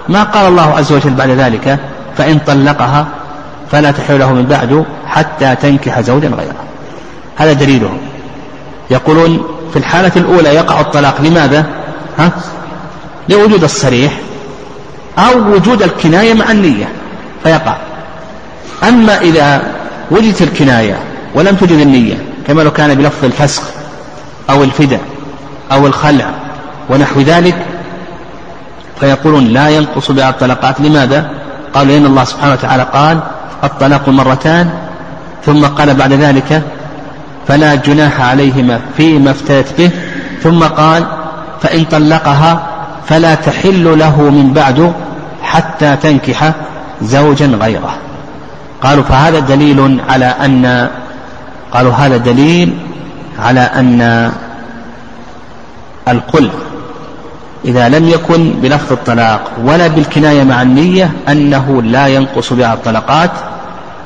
ما 0.10 0.24
قال 0.24 0.48
الله 0.48 0.78
عز 0.78 0.94
وجل 0.94 1.14
بعد 1.14 1.30
ذلك؟ 1.30 1.80
فإن 2.18 2.40
طلقها 2.40 3.06
فلا 3.72 3.92
تحل 3.92 4.20
له 4.20 4.34
من 4.34 4.46
بعد 4.46 4.86
حتى 5.08 5.56
تنكح 5.56 6.02
زوجا 6.02 6.28
غيره 6.28 6.56
هذا 7.36 7.54
دليلهم 7.54 7.98
يقولون 8.92 9.44
في 9.74 9.80
الحالة 9.80 10.12
الأولى 10.16 10.50
يقع 10.50 10.82
الطلاق 10.82 11.22
لماذا؟ 11.22 11.66
ها؟ 12.18 12.32
لوجود 13.30 13.64
الصريح 13.64 14.20
أو 15.18 15.54
وجود 15.54 15.82
الكناية 15.82 16.34
مع 16.34 16.52
النية 16.52 16.90
فيقع 17.44 17.78
أما 18.84 19.22
إذا 19.22 19.62
وجدت 20.12 20.42
الكناية 20.42 21.00
ولم 21.36 21.56
توجد 21.56 21.80
النية 21.80 22.18
كما 22.48 22.62
لو 22.62 22.72
كان 22.72 22.96
بلفظ 22.96 23.26
الفسخ 23.26 23.64
أو 24.50 24.64
الفداء 24.64 25.02
أو 25.72 25.88
الخلع 25.88 26.32
ونحو 26.90 27.22
ذلك 27.22 27.66
فيقولون 29.00 29.48
لا 29.48 29.70
ينقص 29.70 30.12
بها 30.12 30.30
الطلقات 30.30 30.82
لماذا؟ 30.82 31.30
قالوا 31.74 31.92
لأن 31.92 32.06
الله 32.06 32.24
سبحانه 32.24 32.54
وتعالى 32.54 32.84
قال 32.94 33.20
الطلاق 33.64 34.10
مرتان 34.10 34.70
ثم 35.46 35.66
قال 35.66 35.94
بعد 35.94 36.14
ذلك 36.14 36.62
فلا 37.48 37.76
جناح 37.76 38.22
عليهما 38.22 38.80
فيما 38.98 39.32
افتدت 39.32 39.78
به 39.78 39.90
ثم 40.44 40.64
قال 40.64 41.06
فإن 41.62 41.84
طلقها 41.86 42.68
فلا 43.08 43.36
تحل 43.36 44.00
له 44.00 44.22
من 44.22 44.54
بعد 44.54 44.94
حتى 45.44 45.96
تنكح 45.96 46.52
زوجا 47.02 47.46
غيره. 47.46 47.98
قالوا 48.82 49.04
فهذا 49.04 49.40
دليل 49.40 50.00
على 50.10 50.26
أن 50.26 50.90
قالوا 51.72 51.94
هذا 51.94 52.18
دليل 52.18 52.78
على 53.40 53.60
أن 53.60 54.32
القل 56.08 56.50
إذا 57.66 57.90
لم 57.90 58.10
يكن 58.10 58.52
بلفظ 58.52 58.92
الطلاق 58.92 59.52
ولا 59.64 59.88
بالكناية 59.88 60.44
مع 60.44 60.62
النية 60.62 61.12
أنه 61.30 61.82
لا 61.82 62.08
ينقص 62.08 62.54
بها 62.54 62.74
الطلقات. 62.74 63.32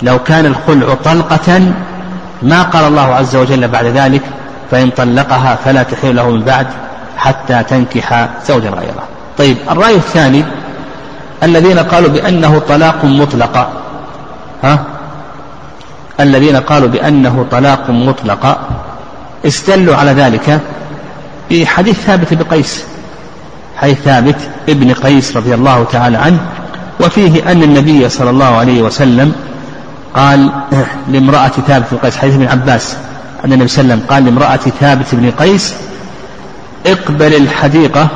لو 0.01 0.19
كان 0.19 0.45
الخلع 0.45 0.93
طلقة 0.93 1.73
ما 2.41 2.63
قال 2.63 2.83
الله 2.83 3.15
عز 3.15 3.35
وجل 3.35 3.67
بعد 3.67 3.85
ذلك 3.85 4.21
فإن 4.71 4.89
طلقها 4.89 5.55
فلا 5.55 5.83
تحل 5.83 6.15
له 6.15 6.29
من 6.29 6.41
بعد 6.41 6.67
حتى 7.17 7.63
تنكح 7.63 8.29
زوجا 8.47 8.69
غيره. 8.69 9.03
طيب 9.37 9.57
الرأي 9.71 9.95
الثاني 9.95 10.43
الذين 11.43 11.79
قالوا 11.79 12.09
بأنه 12.09 12.59
طلاق 12.59 13.05
مطلق. 13.05 13.69
ها؟ 14.63 14.79
الذين 16.19 16.55
قالوا 16.55 16.89
بأنه 16.89 17.45
طلاق 17.51 17.89
مطلق 17.89 18.59
استدلوا 19.45 19.95
على 19.95 20.11
ذلك 20.11 20.59
بحديث 21.51 21.99
ثابت 21.99 22.33
بقيس. 22.33 22.85
حديث 23.81 23.99
ثابت 23.99 24.35
ابن 24.69 24.93
قيس 24.93 25.37
رضي 25.37 25.53
الله 25.53 25.83
تعالى 25.83 26.17
عنه 26.17 26.39
وفيه 26.99 27.51
أن 27.51 27.63
النبي 27.63 28.09
صلى 28.09 28.29
الله 28.29 28.57
عليه 28.57 28.81
وسلم 28.81 29.33
قال 30.15 30.51
لامرأة 31.07 31.47
ثابت 31.47 31.85
بن 31.91 31.97
قيس 31.97 32.17
حديث 32.17 32.35
ابن 32.35 32.47
عباس 32.47 32.97
أن 33.45 33.53
النبي 33.53 33.67
صلى 33.67 33.81
الله 33.81 33.93
عليه 33.93 34.03
وسلم 34.03 34.13
قال 34.13 34.25
لامرأة 34.25 34.55
ثابت 34.79 35.15
بن 35.15 35.31
قيس 35.31 35.75
اقبل 36.85 37.33
الحديقة. 37.35 38.07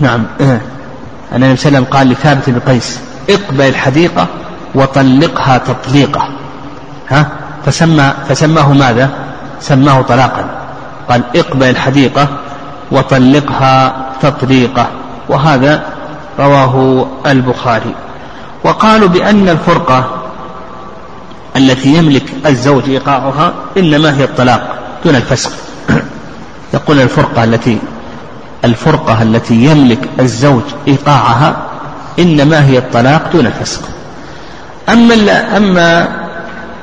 نعم 0.00 0.24
أن 0.40 0.60
النبي 1.42 1.56
صلى 1.56 1.68
الله 1.68 1.78
عليه 1.78 1.78
وسلم 1.78 1.84
قال 1.84 2.08
لثابت 2.08 2.50
بن 2.50 2.60
قيس 2.60 3.00
اقبل 3.30 3.68
الحديقة 3.68 4.26
وطلقها 4.74 5.58
تطليقة. 5.58 6.28
ها؟ 7.08 7.26
فسمى 7.66 8.12
فسماه 8.28 8.72
ماذا؟ 8.72 9.10
سماه 9.60 10.02
طلاقا. 10.02 10.44
قال 11.08 11.22
اقبل 11.36 11.70
الحديقة 11.70 12.28
وطلقها 12.92 14.06
تطليقة 14.22 14.86
وهذا 15.28 15.82
رواه 16.38 17.06
البخاري. 17.26 17.94
وقالوا 18.64 19.08
بأن 19.08 19.48
الفرقة 19.48 20.04
التي 21.56 21.94
يملك 21.94 22.24
الزوج 22.46 22.82
إيقاعها 22.88 23.52
إنما 23.76 24.16
هي 24.16 24.24
الطلاق 24.24 24.78
دون 25.04 25.16
الفسق 25.16 25.52
يقول 26.74 27.00
الفرقة 27.00 27.44
التي 27.44 27.78
الفرقة 28.64 29.22
التي 29.22 29.54
يملك 29.54 30.08
الزوج 30.20 30.62
إيقاعها 30.88 31.56
إنما 32.18 32.64
هي 32.64 32.78
الطلاق 32.78 33.32
دون 33.32 33.46
الفسق 33.46 33.82
أما 34.88 35.56
أما 35.56 36.08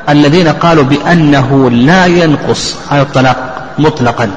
الذين 0.10 0.48
قالوا 0.48 0.84
بأنه 0.84 1.70
لا 1.70 2.06
ينقص 2.06 2.76
على 2.92 3.02
الطلاق 3.02 3.66
مطلقا 3.80 4.30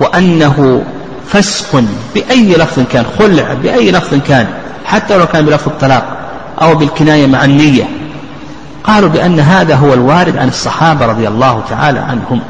وأنه 0.00 0.82
فسق 1.28 1.84
بأي 2.14 2.52
لفظ 2.52 2.82
كان 2.92 3.04
خلع 3.18 3.44
بأي 3.62 3.92
لفظ 3.92 4.14
كان 4.26 4.46
حتى 4.84 5.18
لو 5.18 5.26
كان 5.26 5.46
بلفظ 5.46 5.68
الطلاق 5.68 6.04
أو 6.62 6.74
بالكناية 6.74 7.26
مع 7.26 7.44
النية. 7.44 7.84
قالوا 8.84 9.08
بأن 9.08 9.40
هذا 9.40 9.74
هو 9.74 9.94
الوارد 9.94 10.36
عن 10.36 10.48
الصحابة 10.48 11.06
رضي 11.06 11.28
الله 11.28 11.62
تعالى 11.70 11.98
عنهم. 11.98 12.40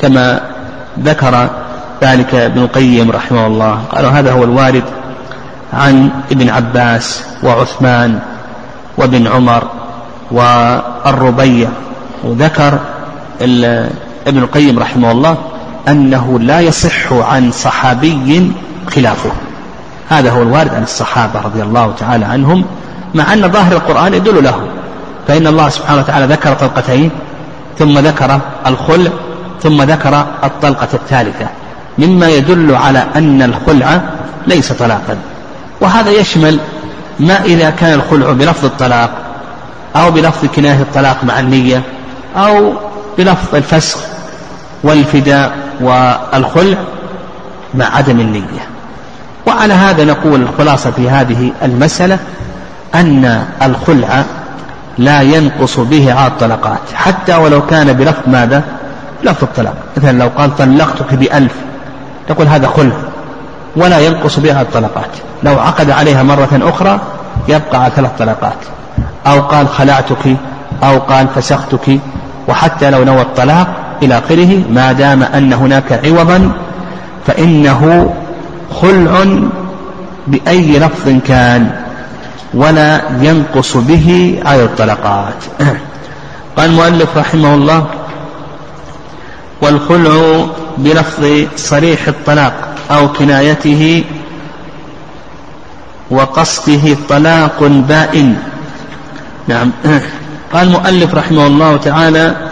كما 0.00 0.40
ذكر 1.00 1.50
ذلك 2.02 2.34
ابن 2.34 2.62
القيم 2.62 3.10
رحمه 3.10 3.46
الله. 3.46 3.80
قالوا 3.92 4.10
هذا 4.10 4.32
هو 4.32 4.44
الوارد 4.44 4.84
عن 5.72 6.10
ابن 6.32 6.48
عباس 6.48 7.24
وعثمان 7.42 8.18
وابن 8.96 9.26
عمر 9.26 9.62
والربيع. 10.30 11.68
وذكر 12.24 12.78
ابن 14.26 14.38
القيم 14.38 14.78
رحمه 14.78 15.12
الله 15.12 15.36
أنه 15.88 16.38
لا 16.40 16.60
يصح 16.60 17.12
عن 17.12 17.52
صحابي 17.52 18.52
خلافه. 18.94 19.30
هذا 20.08 20.30
هو 20.30 20.42
الوارد 20.42 20.74
عن 20.74 20.82
الصحابة 20.82 21.40
رضي 21.40 21.62
الله 21.62 21.94
تعالى 21.98 22.24
عنهم 22.24 22.64
مع 23.14 23.32
أن 23.32 23.52
ظاهر 23.52 23.72
القرآن 23.72 24.14
يدل 24.14 24.44
له. 24.44 24.68
فإن 25.28 25.46
الله 25.46 25.68
سبحانه 25.68 26.00
وتعالى 26.00 26.26
ذكر 26.26 26.54
طلقتين 26.54 27.10
ثم 27.78 27.98
ذكر 27.98 28.40
الخلع 28.66 29.10
ثم 29.62 29.82
ذكر 29.82 30.26
الطلقة 30.44 30.88
الثالثة. 30.94 31.46
مما 31.98 32.28
يدل 32.28 32.74
على 32.74 33.04
أن 33.16 33.42
الخلع 33.42 34.00
ليس 34.46 34.72
طلاقا. 34.72 35.18
وهذا 35.80 36.10
يشمل 36.10 36.58
ما 37.20 37.44
إذا 37.44 37.70
كان 37.70 37.94
الخلع 37.94 38.32
بلفظ 38.32 38.64
الطلاق 38.64 39.10
أو 39.96 40.10
بلفظ 40.10 40.48
كناية 40.56 40.80
الطلاق 40.80 41.24
مع 41.24 41.40
النية 41.40 41.82
أو 42.36 42.72
بلفظ 43.18 43.54
الفسخ 43.54 43.98
والفداء. 44.82 45.67
والخلع 45.80 46.76
مع 47.74 47.96
عدم 47.96 48.20
النية. 48.20 48.68
وعلى 49.46 49.74
هذا 49.74 50.04
نقول 50.04 50.42
الخلاصة 50.42 50.90
في 50.90 51.10
هذه 51.10 51.52
المسألة 51.62 52.18
أن 52.94 53.44
الخلع 53.62 54.24
لا 54.98 55.20
ينقص 55.20 55.80
به 55.80 56.14
على 56.14 56.26
الطلقات 56.26 56.80
حتى 56.94 57.36
ولو 57.36 57.66
كان 57.66 57.92
بلفظ 57.92 58.22
ماذا؟ 58.26 58.62
لفظ 59.24 59.44
الطلاق. 59.44 59.74
مثلا 59.96 60.18
لو 60.18 60.30
قال 60.36 60.56
طلقتك 60.56 61.14
بألف 61.14 61.54
تقول 62.28 62.46
هذا 62.46 62.68
خلع 62.68 62.96
ولا 63.76 63.98
ينقص 63.98 64.38
بها 64.38 64.62
الطلقات 64.62 65.10
لو 65.42 65.58
عقد 65.58 65.90
عليها 65.90 66.22
مرة 66.22 66.48
أخرى 66.52 67.00
يبقى 67.48 67.82
على 67.82 67.92
ثلاث 67.96 68.10
طلقات. 68.18 68.58
أو 69.26 69.40
قال 69.40 69.68
خلعتك 69.68 70.36
أو 70.82 70.98
قال 70.98 71.26
فسختك 71.34 72.00
وحتى 72.48 72.90
لو 72.90 73.04
نوى 73.04 73.20
الطلاق 73.20 73.66
إلى 74.02 74.18
آخره 74.18 74.62
ما 74.70 74.92
دام 74.92 75.22
أن 75.22 75.52
هناك 75.52 76.00
عوضا 76.04 76.52
فإنه 77.26 78.12
خلع 78.80 79.24
بأي 80.26 80.78
لفظ 80.78 81.20
كان 81.26 81.70
ولا 82.54 83.00
ينقص 83.20 83.76
به 83.76 84.38
على 84.44 84.64
الطلقات. 84.64 85.44
قال 86.56 86.70
المؤلف 86.70 87.16
رحمه 87.16 87.54
الله 87.54 87.86
والخلع 89.62 90.46
بلفظ 90.78 91.26
صريح 91.56 92.08
الطلاق 92.08 92.54
أو 92.90 93.12
كنايته 93.12 94.04
وقصده 96.10 96.96
طلاق 97.08 97.62
بائن. 97.62 98.36
نعم. 99.48 99.70
قال 100.52 100.66
المؤلف 100.68 101.14
رحمه 101.14 101.46
الله 101.46 101.76
تعالى 101.76 102.47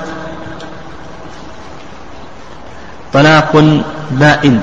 طلاق 3.16 3.82
بائن. 4.10 4.60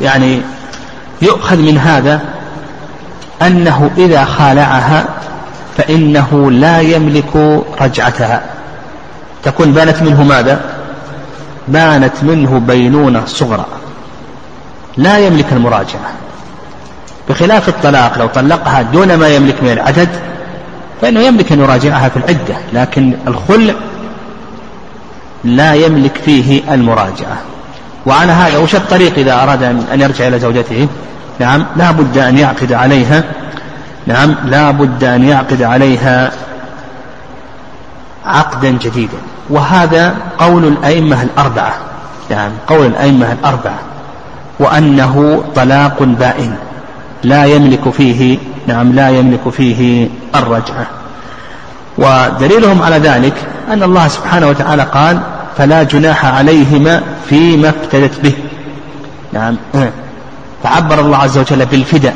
يعني 0.00 0.40
يؤخذ 1.22 1.56
من 1.56 1.78
هذا 1.78 2.20
أنه 3.42 3.90
إذا 3.98 4.24
خالعها 4.24 5.04
فإنه 5.76 6.50
لا 6.50 6.80
يملك 6.80 7.62
رجعتها. 7.80 8.42
تكون 9.42 9.72
بانت 9.72 10.02
منه 10.02 10.22
ماذا؟ 10.22 10.60
بانت 11.68 12.12
منه 12.22 12.58
بينونة 12.58 13.22
صغرى. 13.26 13.66
لا 14.96 15.18
يملك 15.18 15.52
المراجعة. 15.52 16.10
بخلاف 17.28 17.68
الطلاق 17.68 18.18
لو 18.18 18.26
طلقها 18.26 18.82
دون 18.82 19.14
ما 19.14 19.28
يملك 19.28 19.62
من 19.62 19.70
العدد 19.70 20.08
فإنه 21.02 21.20
يملك 21.20 21.52
أن 21.52 21.60
يراجعها 21.60 22.08
في 22.08 22.16
العدة 22.16 22.56
لكن 22.72 23.14
الخلع 23.26 23.74
لا 25.44 25.74
يملك 25.74 26.16
فيه 26.24 26.74
المراجعة. 26.74 27.53
وعلى 28.06 28.32
هذا 28.32 28.58
وش 28.58 28.74
الطريق 28.74 29.18
إذا 29.18 29.42
أراد 29.42 29.62
أن 29.62 30.00
يرجع 30.00 30.28
إلى 30.28 30.38
زوجته؟ 30.38 30.88
نعم 31.38 31.66
لا 31.76 31.90
بد 31.90 32.18
أن 32.18 32.38
يعقد 32.38 32.72
عليها. 32.72 33.24
نعم 34.06 34.34
لا 34.44 34.70
بد 34.70 35.04
أن 35.04 35.28
يعقد 35.28 35.62
عليها 35.62 36.32
عقدا 38.26 38.70
جديدا. 38.70 39.18
وهذا 39.50 40.14
قول 40.38 40.64
الأئمة 40.64 41.22
الأربعة. 41.22 41.74
نعم 42.30 42.50
قول 42.66 42.86
الأئمة 42.86 43.32
الأربعة. 43.32 43.78
وأنه 44.58 45.44
طلاق 45.54 46.02
بائن. 46.02 46.56
لا 47.22 47.44
يملك 47.44 47.90
فيه 47.90 48.38
نعم 48.66 48.92
لا 48.92 49.08
يملك 49.08 49.48
فيه 49.48 50.08
الرجعة. 50.34 50.86
ودليلهم 51.98 52.82
على 52.82 52.98
ذلك 52.98 53.34
أن 53.72 53.82
الله 53.82 54.08
سبحانه 54.08 54.48
وتعالى 54.48 54.82
قال 54.82 55.20
فلا 55.58 55.82
جناح 55.82 56.24
عليهما 56.24 57.02
فيما 57.28 57.68
افتدت 57.68 58.20
به. 58.20 58.34
نعم. 59.32 59.56
فعبر 60.62 61.00
الله 61.00 61.16
عز 61.16 61.38
وجل 61.38 61.66
بالفداء. 61.66 62.14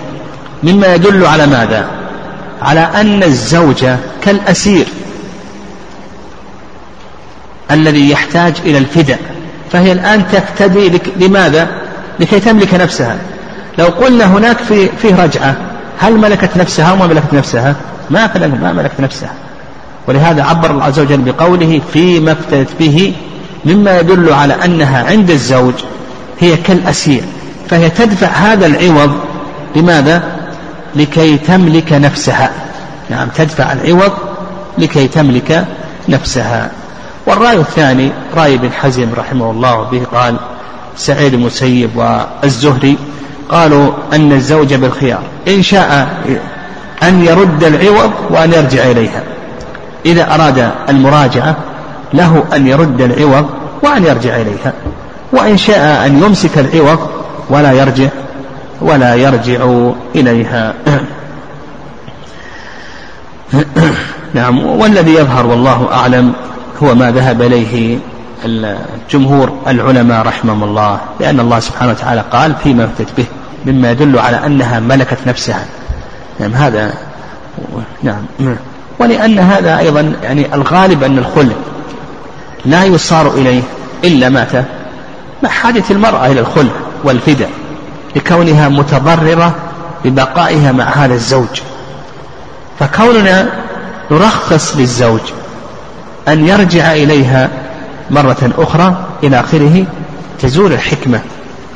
مما 0.62 0.94
يدل 0.94 1.26
على 1.26 1.46
ماذا؟ 1.46 1.86
على 2.62 2.80
أن 2.80 3.22
الزوجة 3.22 3.96
كالأسير 4.22 4.86
الذي 7.70 8.10
يحتاج 8.10 8.54
إلى 8.64 8.78
الفداء. 8.78 9.18
فهي 9.72 9.92
الآن 9.92 10.24
تفتدي 10.32 11.00
لماذا؟ 11.16 11.68
لكي 12.20 12.40
تملك 12.40 12.74
نفسها. 12.74 13.16
لو 13.78 13.86
قلنا 13.86 14.24
هناك 14.24 14.58
في 14.58 14.88
فيه 15.02 15.22
رجعة 15.22 15.56
هل 15.98 16.18
ملكت 16.18 16.56
نفسها 16.56 16.92
وما 16.92 17.06
ملكت 17.06 17.34
نفسها؟ 17.34 17.74
ما 18.10 18.30
ما 18.62 18.72
ملكت 18.72 19.00
نفسها. 19.00 19.32
ولهذا 20.08 20.42
عبر 20.42 20.70
الله 20.70 20.84
عز 20.84 21.00
وجل 21.00 21.18
بقوله 21.18 21.80
فيما 21.92 22.32
افتدت 22.32 22.70
به 22.78 23.14
مما 23.64 24.00
يدل 24.00 24.32
على 24.32 24.64
أنها 24.64 25.04
عند 25.04 25.30
الزوج 25.30 25.74
هي 26.40 26.56
كالأسير 26.56 27.22
فهي 27.70 27.90
تدفع 27.90 28.26
هذا 28.26 28.66
العوض 28.66 29.12
لماذا؟ 29.76 30.22
لكي 30.96 31.38
تملك 31.38 31.92
نفسها. 31.92 32.50
نعم 33.10 33.28
تدفع 33.28 33.72
العوض 33.72 34.12
لكي 34.78 35.08
تملك 35.08 35.66
نفسها. 36.08 36.70
والرأي 37.26 37.56
الثاني 37.56 38.12
رأي 38.36 38.54
ابن 38.54 38.72
حزم 38.72 39.08
رحمه 39.16 39.50
الله 39.50 39.82
به 39.82 40.02
قال 40.12 40.36
سعيد 40.96 41.34
المسيب 41.34 41.90
والزهري 41.96 42.96
قالوا 43.48 43.92
أن 44.12 44.32
الزوج 44.32 44.74
بالخيار 44.74 45.22
إن 45.48 45.62
شاء 45.62 46.08
أن 47.02 47.24
يرد 47.24 47.64
العوض 47.64 48.12
وأن 48.30 48.52
يرجع 48.52 48.90
إليها. 48.90 49.22
إذا 50.08 50.34
أراد 50.34 50.70
المراجعة 50.88 51.56
له 52.14 52.44
أن 52.56 52.66
يرد 52.66 53.00
العوض 53.00 53.46
وأن 53.82 54.04
يرجع 54.04 54.36
إليها. 54.36 54.72
وإن 55.32 55.56
شاء 55.56 56.06
أن 56.06 56.22
يمسك 56.22 56.58
العوض 56.58 56.98
ولا 57.50 57.72
يرجع 57.72 58.08
ولا 58.80 59.14
يرجع 59.14 59.90
إليها. 60.14 60.74
نعم 64.34 64.66
والذي 64.66 65.14
يظهر 65.14 65.46
والله 65.46 65.88
أعلم 65.92 66.32
هو 66.82 66.94
ما 66.94 67.10
ذهب 67.10 67.42
إليه 67.42 67.98
جمهور 69.10 69.52
العلماء 69.66 70.26
رحمهم 70.26 70.64
الله 70.64 71.00
لأن 71.20 71.40
الله 71.40 71.60
سبحانه 71.60 71.90
وتعالى 71.92 72.24
قال 72.32 72.54
فيما 72.62 72.84
افتت 72.84 73.08
به 73.16 73.26
مما 73.66 73.90
يدل 73.90 74.18
على 74.18 74.46
أنها 74.46 74.80
ملكت 74.80 75.18
نفسها. 75.26 75.64
نعم 76.40 76.54
هذا 76.54 76.94
نعم. 78.02 78.22
ولأن 78.98 79.38
هذا 79.38 79.78
أيضا 79.78 80.12
يعني 80.22 80.54
الغالب 80.54 81.02
أن 81.02 81.18
الخلع 81.18 81.54
لا 82.64 82.84
يصار 82.84 83.30
إليه 83.30 83.62
إلا 84.04 84.28
مات 84.28 84.52
مع 85.42 85.48
حاجة 85.48 85.84
المرأة 85.90 86.26
إلى 86.26 86.40
الخلع 86.40 86.70
والفداء 87.04 87.50
لكونها 88.16 88.68
متضررة 88.68 89.54
ببقائها 90.04 90.72
مع 90.72 90.84
هذا 90.84 91.14
الزوج. 91.14 91.60
فكوننا 92.78 93.48
نرخص 94.10 94.76
للزوج 94.76 95.20
أن 96.28 96.48
يرجع 96.48 96.92
إليها 96.92 97.48
مرة 98.10 98.50
أخرى 98.58 99.06
إلى 99.22 99.40
آخره 99.40 99.84
تزول 100.40 100.72
الحكمة 100.72 101.20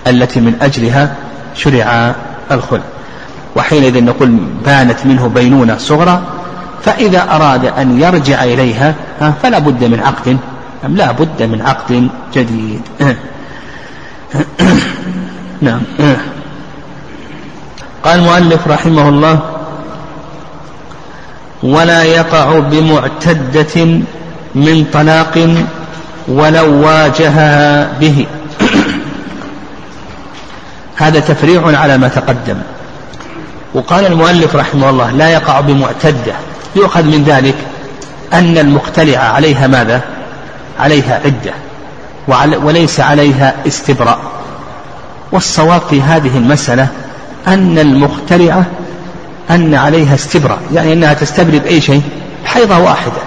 التي 0.07 0.41
من 0.41 0.55
أجلها 0.63 1.15
شرع 1.57 2.15
الخلع. 2.51 2.83
وحينئذ 3.57 4.05
نقول 4.05 4.37
بانت 4.65 5.07
منه 5.07 5.29
بينونة 5.29 5.77
صغرى 5.79 6.23
فإذا 6.85 7.27
أراد 7.31 7.65
أن 7.65 8.01
يرجع 8.01 8.45
إليها 8.45 8.95
فلا 9.43 9.59
بد 9.59 9.85
من 9.85 10.01
عقد 10.01 10.39
لا 10.89 11.13
بد 11.13 11.43
من 11.43 11.63
عقد 11.63 12.09
جديد. 12.35 12.81
نعم. 15.61 15.81
قال 18.05 18.19
المؤلف 18.19 18.69
رحمه 18.69 19.09
الله 19.09 19.41
ولا 21.63 22.03
يقع 22.03 22.59
بمعتدة 22.59 23.85
من 24.55 24.85
طلاق 24.93 25.57
ولو 26.29 26.87
واجهها 26.87 27.93
به. 28.01 28.27
هذا 30.97 31.21
تفريع 31.21 31.79
على 31.79 31.99
ما 31.99 32.09
تقدم. 32.09 32.59
وقال 33.75 34.07
المؤلف 34.07 34.57
رحمه 34.57 34.91
الله 34.91 35.11
لا 35.11 35.31
يقع 35.31 35.61
بمعتدة. 35.61 36.35
يؤخذ 36.77 37.03
من 37.03 37.25
ذلك 37.25 37.55
أن 38.33 38.59
المختلع 38.59 39.19
عليها 39.19 39.67
ماذا؟ 39.67 40.01
عليها 40.81 41.21
عدة 41.25 41.53
وليس 42.59 43.01
عليها 43.01 43.55
استبراء. 43.67 44.19
والصواب 45.33 45.81
في 45.91 46.03
هذه 46.03 46.37
المسألة 46.37 46.89
أن 47.49 47.79
المخترعة 47.79 48.67
أن 49.51 49.75
عليها 49.75 50.15
استبراء 50.15 50.59
يعني 50.75 50.93
أنها 50.93 51.15
تستبرئ 51.15 51.59
بأي 51.59 51.81
شيء 51.81 52.03
حيضة 52.45 52.79
واحدة. 52.79 53.23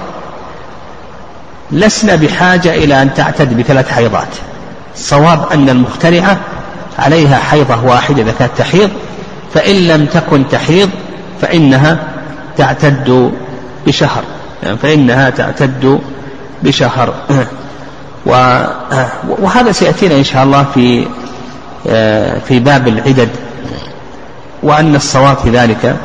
لسنا 1.71 2.15
بحاجة 2.15 2.75
إلى 2.75 3.01
أن 3.01 3.13
تعتد 3.13 3.57
بثلاث 3.57 3.91
حيضات. 3.91 4.27
الصواب 4.95 5.51
أن 5.53 5.69
المخترعة 5.69 6.37
عليها 6.99 7.37
حيضة 7.37 7.83
واحدة 7.83 8.21
إذا 8.21 8.33
كانت 8.39 8.51
تحيض 8.57 8.89
فإن 9.53 9.75
لم 9.75 10.05
تكن 10.05 10.47
تحيض 10.47 10.89
فإنها 11.41 11.97
تعتد 12.57 13.31
بشهر. 13.87 14.23
يعني 14.63 14.77
فإنها 14.77 15.29
تعتد 15.29 15.99
بشهر. 16.63 17.13
وهذا 19.39 19.71
سيأتينا 19.71 20.15
إن 20.15 20.23
شاء 20.23 20.43
الله 20.43 20.65
في 20.73 21.07
في 22.47 22.59
باب 22.59 22.87
العدد. 22.87 23.29
وأن 24.63 24.95
الصواب 24.95 25.37
في 25.37 25.49
ذلك 25.49 25.95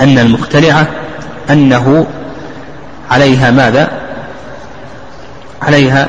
أن 0.00 0.18
المخترعة 0.18 0.86
أنه 1.50 2.06
عليها 3.10 3.50
ماذا؟ 3.50 3.90
عليها 5.62 6.08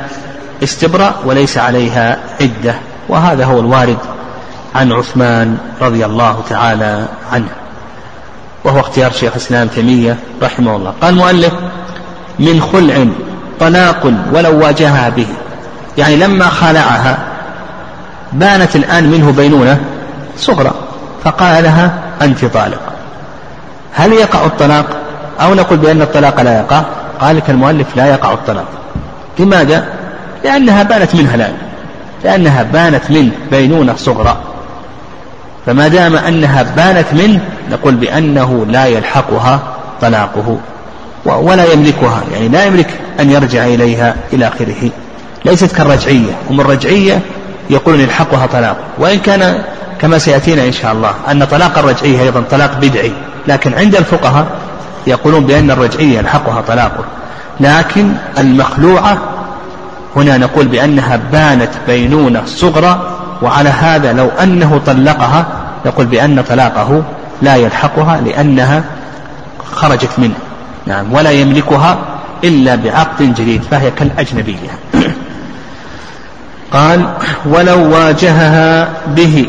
استبراء 0.64 1.16
وليس 1.26 1.58
عليها 1.58 2.20
عدة. 2.42 2.76
وهذا 3.10 3.46
هو 3.46 3.60
الوارد 3.60 3.98
عن 4.76 4.92
عثمان 4.92 5.58
رضي 5.82 6.06
الله 6.06 6.44
تعالى 6.50 7.06
عنه. 7.32 7.61
وهو 8.64 8.80
اختيار 8.80 9.12
شيخ 9.12 9.32
الإسلام 9.32 9.68
تيمية 9.68 10.18
رحمه 10.42 10.76
الله. 10.76 10.94
قال 11.02 11.14
المؤلف 11.14 11.54
من 12.40 12.62
خلع 12.62 13.08
طلاق 13.60 14.14
ولو 14.34 14.60
واجهها 14.64 15.10
به. 15.10 15.28
يعني 15.98 16.16
لما 16.16 16.50
خالعها 16.50 17.18
بانت 18.34 18.76
الآن 18.76 19.12
منه 19.12 19.32
بينونة 19.32 19.80
صغرى 20.38 20.72
فقال 21.24 21.64
لها 21.64 21.94
أنت 22.22 22.46
طالق. 22.46 22.94
هل 23.94 24.14
يقع 24.14 24.46
الطلاق؟ 24.46 24.86
أو 25.42 25.54
نقول 25.54 25.78
بأن 25.78 26.02
الطلاق 26.02 26.42
لا 26.42 26.60
يقع؟ 26.60 26.82
قال 27.20 27.36
لك 27.36 27.50
المؤلف 27.50 27.88
لا 27.96 28.06
يقع 28.06 28.34
الطلاق. 28.34 28.68
لماذا؟ 29.40 29.86
لأنها 30.44 30.84
بانت 30.84 31.16
منها 31.16 31.36
الآن 31.36 31.54
لأنها 32.24 32.64
بانت 32.64 33.12
منه 33.12 33.32
بينونة 33.52 33.96
صغرى. 33.96 34.51
فما 35.66 35.88
دام 35.88 36.16
أنها 36.16 36.64
بانت 36.64 37.06
منه 37.14 37.40
نقول 37.72 37.96
بأنه 37.96 38.66
لا 38.70 38.86
يلحقها 38.86 39.60
طلاقه 40.02 40.58
ولا 41.26 41.74
يملكها 41.74 42.22
يعني 42.34 42.48
لا 42.48 42.66
يملك 42.66 42.90
أن 43.20 43.32
يرجع 43.32 43.66
إليها 43.66 44.16
إلى 44.34 44.48
آخره. 44.48 44.90
ليست 45.46 45.76
كالرجعية 45.76 46.32
هم 46.50 46.62
الرجعية 46.62 47.20
يقولون 47.70 48.02
يلحقها 48.02 48.46
طلاق 48.46 48.78
وإن 48.98 49.20
كان 49.20 49.64
كما 50.02 50.18
سيأتينا 50.18 50.66
إن 50.66 50.72
شاء 50.72 50.92
الله 50.92 51.12
أن 51.32 51.44
طلاق 51.44 51.78
الرجعية 51.78 52.22
أيضا 52.22 52.44
طلاق 52.52 52.78
بدعي 52.82 53.12
لكن 53.48 53.74
عند 53.74 53.96
الفقهاء 53.96 54.46
يقولون 55.08 55.46
بأن 55.46 55.72
الرجعية 55.72 56.18
يلحقها 56.18 56.62
طلاقه. 56.62 57.04
لكن 57.60 58.14
المخلوعة 58.38 59.18
هنا 60.16 60.38
نقول 60.38 60.68
بأنها 60.68 61.20
بانت 61.32 61.70
بينونة 61.88 62.42
صغرى 62.46 63.21
وعلى 63.42 63.70
هذا 63.70 64.14
لو 64.14 64.28
أنه 64.28 64.82
طلقها 64.86 65.46
نقول 65.86 66.06
بأن 66.06 66.42
طلاقه 66.42 67.04
لا 67.42 67.56
يلحقها 67.56 68.22
لأنها 68.22 68.84
خرجت 69.72 70.10
منه. 70.18 70.36
نعم 70.86 71.14
ولا 71.14 71.32
يملكها 71.32 71.98
إلا 72.44 72.76
بعقد 72.76 73.34
جديد 73.34 73.62
فهي 73.62 73.92
كالأجنبية. 73.92 74.70
قال 76.72 77.06
ولو 77.46 77.94
واجهها 77.94 78.90
به. 79.08 79.46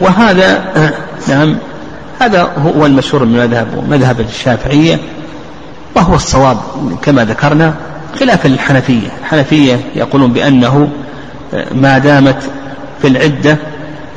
وهذا 0.00 0.64
نعم 1.28 1.56
هذا 2.20 2.50
هو 2.58 2.86
المشهور 2.86 3.24
من 3.24 3.38
مذهب 3.38 3.84
مذهب 3.90 4.20
الشافعية 4.20 4.98
وهو 5.94 6.14
الصواب 6.14 6.58
كما 7.02 7.24
ذكرنا 7.24 7.74
خلاف 8.20 8.46
الحنفية. 8.46 9.08
الحنفية 9.22 9.80
يقولون 9.94 10.32
بأنه 10.32 10.88
ما 11.72 11.98
دامت 11.98 12.42
في 13.02 13.08
العدة 13.08 13.58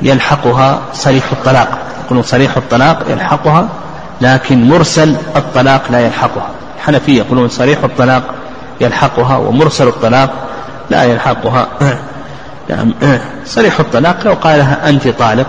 يلحقها 0.02 0.80
صريح 0.94 1.32
الطلاق. 1.32 1.78
يقولون 2.06 2.24
صريح 2.24 2.58
الطلاق 2.58 3.04
يلحقها 3.10 3.68
لكن 4.22 4.70
مرسل 4.70 5.16
الطلاق 5.36 5.82
لا 5.92 6.00
يلحقها. 6.00 6.50
الحنفية 6.78 7.18
يقولون 7.18 7.50
صريح 7.50 7.84
الطلاق 7.84 8.24
يلحقها 8.82 9.38
ومرسل 9.38 9.88
الطلاق 9.88 10.30
لا 10.90 11.04
يلحقها. 11.04 11.68
يعني 12.70 12.94
صريح 13.46 13.80
الطلاق 13.80 14.18
لو 14.26 14.34
قالها 14.34 14.90
أنت 14.90 15.08
طالق 15.08 15.48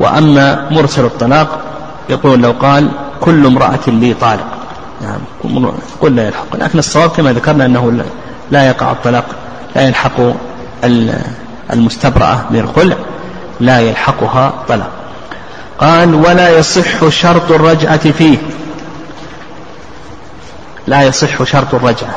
وأما 0.00 0.68
مرسل 0.70 1.04
الطلاق 1.04 1.60
يقول 2.08 2.42
لو 2.42 2.50
قال 2.50 2.88
كل 3.20 3.46
امرأة 3.46 3.78
لي 3.86 4.14
طالق. 4.14 4.46
يعني 5.02 5.66
قل 6.00 6.16
لا 6.16 6.26
يلحق. 6.26 6.56
لكن 6.56 6.78
الصواب 6.78 7.10
كما 7.10 7.32
ذكرنا 7.32 7.66
أنه 7.66 8.04
لا 8.50 8.68
يقع 8.68 8.92
الطلاق 8.92 9.24
لا 9.76 9.82
يلحق 9.82 10.20
المستبرأة 11.72 12.44
من 12.50 12.58
الخلع 12.58 12.96
لا 13.60 13.80
يلحقها 13.80 14.52
طلاق. 14.68 14.90
قال 15.78 16.14
ولا 16.14 16.58
يصح 16.58 17.08
شرط 17.08 17.50
الرجعة 17.50 18.12
فيه. 18.12 18.38
لا 20.86 21.02
يصح 21.02 21.44
شرط 21.44 21.74
الرجعة. 21.74 22.14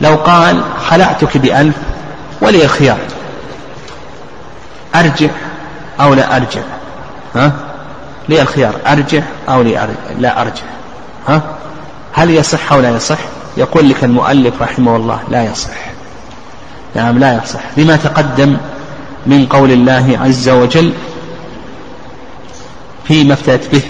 لو 0.00 0.14
قال 0.14 0.62
خلعتك 0.88 1.36
بألف 1.36 1.74
ولي 2.40 2.64
الخيار 2.64 2.98
أرجع 4.94 5.28
أو 6.00 6.14
لا 6.14 6.36
أرجع؟ 6.36 6.60
ها؟ 7.34 7.52
لي 8.28 8.42
الخيار. 8.42 8.74
أرجع 8.86 9.22
أو 9.48 9.62
لا 10.18 10.40
أرجع. 10.40 10.64
ها؟ 11.28 11.42
هل 12.12 12.30
يصح 12.30 12.72
أو 12.72 12.80
لا 12.80 12.90
يصح؟ 12.90 13.18
يقول 13.56 13.88
لك 13.88 14.04
المؤلف 14.04 14.62
رحمه 14.62 14.96
الله 14.96 15.20
لا 15.28 15.44
يصح. 15.44 15.93
نعم 16.94 17.18
لا 17.18 17.42
يصح. 17.42 17.60
لما 17.76 17.96
تقدم 17.96 18.56
من 19.26 19.46
قول 19.46 19.72
الله 19.72 20.18
عز 20.22 20.48
وجل 20.48 20.92
فيما 23.04 23.34
افتدت 23.34 23.72
به 23.72 23.82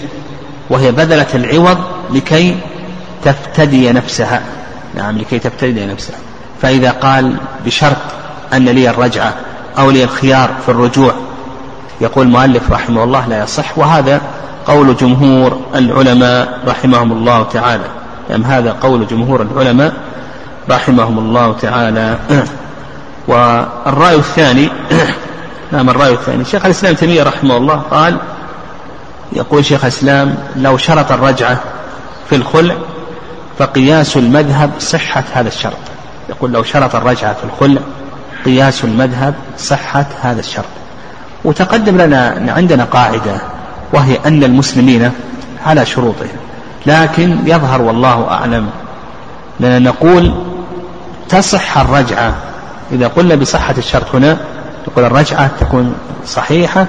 وهي 0.69 0.91
بذلت 0.91 1.35
العوض 1.35 1.77
لكي 2.11 2.57
تفتدي 3.23 3.91
نفسها. 3.91 4.41
نعم 4.95 5.17
لكي 5.17 5.39
تفتدي 5.39 5.85
نفسها. 5.85 6.15
فإذا 6.61 6.91
قال 6.91 7.35
بشرط 7.65 7.97
أن 8.53 8.65
لي 8.65 8.89
الرجعة 8.89 9.33
أو 9.77 9.91
لي 9.91 10.03
الخيار 10.03 10.49
في 10.65 10.69
الرجوع 10.69 11.13
يقول 12.01 12.27
المؤلف 12.27 12.71
رحمه 12.71 13.03
الله 13.03 13.27
لا 13.27 13.43
يصح. 13.43 13.77
وهذا 13.77 14.21
قول 14.67 14.95
جمهور 14.95 15.61
العلماء 15.75 16.59
رحمهم 16.67 17.11
الله 17.11 17.43
تعالى. 17.43 17.85
يعني 18.29 18.45
هذا 18.45 18.71
قول 18.71 19.07
جمهور 19.07 19.41
العلماء 19.41 19.93
رحمهم 20.69 21.19
الله 21.19 21.53
تعالى. 21.53 22.17
والرأي 23.27 24.15
الثاني 24.15 24.69
نعم 25.71 25.89
الرأي 25.89 26.13
الثاني. 26.13 26.45
شيخ 26.45 26.65
الإسلام 26.65 26.95
تيمية 26.95 27.23
رحمه 27.23 27.57
الله 27.57 27.75
قال 27.75 28.17
يقول 29.33 29.65
شيخ 29.65 29.83
الإسلام 29.83 30.35
لو 30.55 30.77
شرط 30.77 31.11
الرجعة 31.11 31.59
في 32.29 32.35
الخلع 32.35 32.75
فقياس 33.59 34.17
المذهب 34.17 34.71
صحة 34.79 35.23
هذا 35.33 35.47
الشرط. 35.47 35.77
يقول 36.29 36.51
لو 36.51 36.63
شرط 36.63 36.95
الرجعة 36.95 37.33
في 37.33 37.43
الخلع 37.43 37.81
قياس 38.45 38.83
المذهب 38.83 39.33
صحة 39.57 40.05
هذا 40.21 40.39
الشرط. 40.39 40.65
وتقدم 41.43 41.97
لنا 41.97 42.53
عندنا 42.55 42.83
قاعدة 42.83 43.41
وهي 43.93 44.19
أن 44.25 44.43
المسلمين 44.43 45.11
على 45.65 45.85
شروطهم. 45.85 46.37
لكن 46.85 47.37
يظهر 47.45 47.81
والله 47.81 48.27
أعلم 48.31 48.69
لنا 49.59 49.79
نقول 49.79 50.33
تصح 51.29 51.77
الرجعة 51.77 52.35
إذا 52.91 53.07
قلنا 53.07 53.35
بصحة 53.35 53.75
الشرط 53.77 54.15
هنا 54.15 54.37
نقول 54.87 55.05
الرجعة 55.05 55.49
تكون 55.59 55.95
صحيحة 56.25 56.85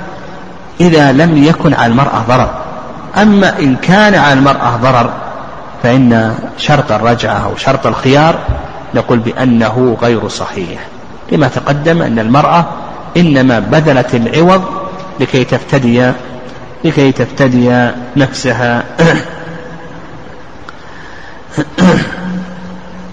إذا 0.81 1.13
لم 1.13 1.45
يكن 1.45 1.75
على 1.75 1.93
المرأة 1.93 2.25
ضرر. 2.29 2.51
أما 3.17 3.59
إن 3.59 3.77
كان 3.77 4.15
على 4.15 4.33
المرأة 4.33 4.77
ضرر 4.77 5.11
فإن 5.83 6.35
شرط 6.59 6.93
الرجعة 6.93 7.45
أو 7.45 7.57
شرط 7.57 7.87
الخيار 7.87 8.39
نقول 8.95 9.19
بأنه 9.19 9.97
غير 10.03 10.29
صحيح. 10.29 10.87
لما 11.33 11.49
تقدم 11.49 12.03
أن 12.03 12.19
المرأة 12.19 12.65
إنما 13.17 13.59
بذلت 13.59 14.15
العوض 14.15 14.63
لكي 15.21 15.45
تفتدي 15.45 16.13
لكي 16.85 17.13
تفتدي 17.13 17.91
نفسها. 18.17 18.85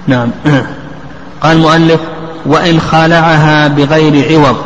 نعم. 0.08 0.32
قال 1.44 1.58
المؤلف 1.58 2.00
وإن 2.46 2.80
خالعها 2.80 3.68
بغير 3.68 4.34
عوض 4.34 4.58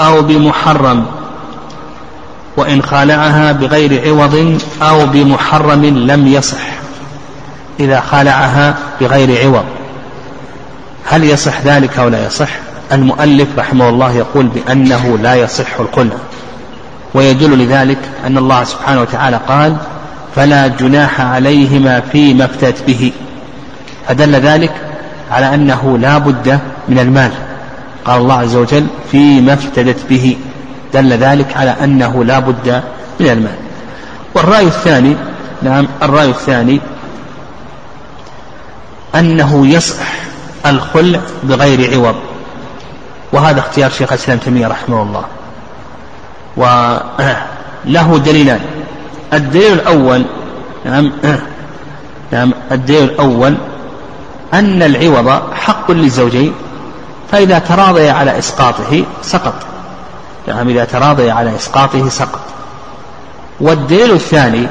أو 0.00 0.22
بمحرم. 0.22 1.06
وإن 2.56 2.82
خالعها 2.82 3.52
بغير 3.52 4.08
عوض 4.08 4.58
أو 4.82 5.06
بمحرم 5.06 5.84
لم 5.84 6.26
يصح. 6.26 6.66
إذا 7.80 8.00
خالعها 8.00 8.76
بغير 9.00 9.44
عوض. 9.44 9.64
هل 11.06 11.24
يصح 11.24 11.60
ذلك 11.60 11.98
أو 11.98 12.08
لا 12.08 12.26
يصح؟ 12.26 12.48
المؤلف 12.92 13.48
رحمه 13.58 13.88
الله 13.88 14.12
يقول 14.12 14.46
بأنه 14.46 15.18
لا 15.22 15.34
يصح 15.34 15.80
الخلع 15.80 16.16
ويدل 17.14 17.58
لذلك 17.58 17.98
أن 18.26 18.38
الله 18.38 18.64
سبحانه 18.64 19.00
وتعالى 19.00 19.40
قال 19.48 19.76
فلا 20.36 20.66
جناح 20.66 21.20
عليهما 21.20 22.00
فيما 22.00 22.44
افتت 22.44 22.82
به. 22.86 23.12
فدل 24.08 24.34
ذلك 24.34 24.72
على 25.30 25.54
أنه 25.54 25.98
لا 25.98 26.18
بد 26.18 26.58
من 26.88 26.98
المال. 26.98 27.30
قال 28.04 28.20
الله 28.20 28.34
عز 28.34 28.56
وجل 28.56 28.86
فيما 29.10 29.54
افتدت 29.54 30.06
به. 30.08 30.36
دل 30.94 31.12
ذلك 31.12 31.56
على 31.56 31.76
أنه 31.84 32.24
لا 32.24 32.38
بد 32.38 32.82
من 33.20 33.28
المال. 33.28 33.56
والرأي 34.34 34.66
الثاني 34.66 35.16
نعم 35.62 35.88
الرأي 36.02 36.30
الثاني 36.30 36.80
أنه 39.14 39.66
يصح 39.66 40.06
الخلع 40.66 41.20
بغير 41.42 41.94
عوض. 41.94 42.16
وهذا 43.32 43.60
اختيار 43.60 43.90
شيخ 43.90 44.12
الإسلام 44.12 44.38
تيمية 44.38 44.66
رحمه 44.66 45.02
الله. 45.02 45.24
وله 46.56 48.18
دليلان. 48.18 48.60
الدليل 49.32 49.72
الأول 49.72 50.24
نعم 50.84 51.12
نعم 52.32 52.52
الدليل 52.72 53.04
الأول 53.04 53.54
أن 54.54 54.82
العوض 54.82 55.42
حق 55.52 55.90
للزوجين 55.90 56.52
فإذا 57.32 57.58
تراضي 57.58 58.10
على 58.10 58.38
إسقاطه 58.38 59.04
سقط. 59.22 59.54
نعم 60.48 60.68
إذا 60.68 60.84
تراضي 60.84 61.30
على 61.30 61.56
إسقاطه 61.56 62.08
سقط. 62.08 62.40
والدليل 63.60 64.10
الثاني 64.12 64.66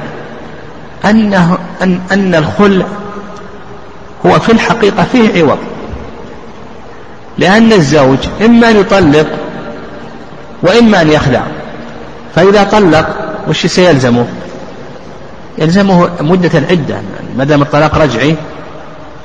أنه 1.06 1.58
أن, 1.82 2.00
أن 2.12 2.36
الخلع 2.36 2.86
هو 4.26 4.40
في 4.40 4.52
الحقيقة 4.52 5.04
فيه 5.04 5.44
عوض. 5.44 5.58
لأن 7.38 7.74
الزوج 7.74 8.18
إما 8.46 8.70
أن 8.70 8.80
يطلق 8.80 9.28
وإما 10.64 11.02
أن 11.02 11.12
يخلع. 11.12 11.44
فإذا 12.36 12.64
طلق 12.64 13.08
وش 13.48 13.66
سيلزمه؟ 13.66 14.28
يلزمه 15.58 16.10
مدة 16.22 16.60
العدة 16.60 16.96
ما 17.38 17.44
دام 17.44 17.62
الطلاق 17.62 17.98
رجعي 17.98 18.36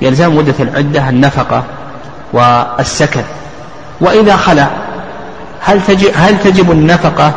يلزم 0.03 0.36
مدة 0.36 0.55
العدة 0.61 1.09
النفقة 1.09 1.64
والسكن. 2.32 3.22
وإذا 4.01 4.36
خلع 4.36 4.68
هل 5.61 5.82
تجب, 5.82 6.11
هل 6.14 6.38
تجب 6.38 6.70
النفقة 6.70 7.32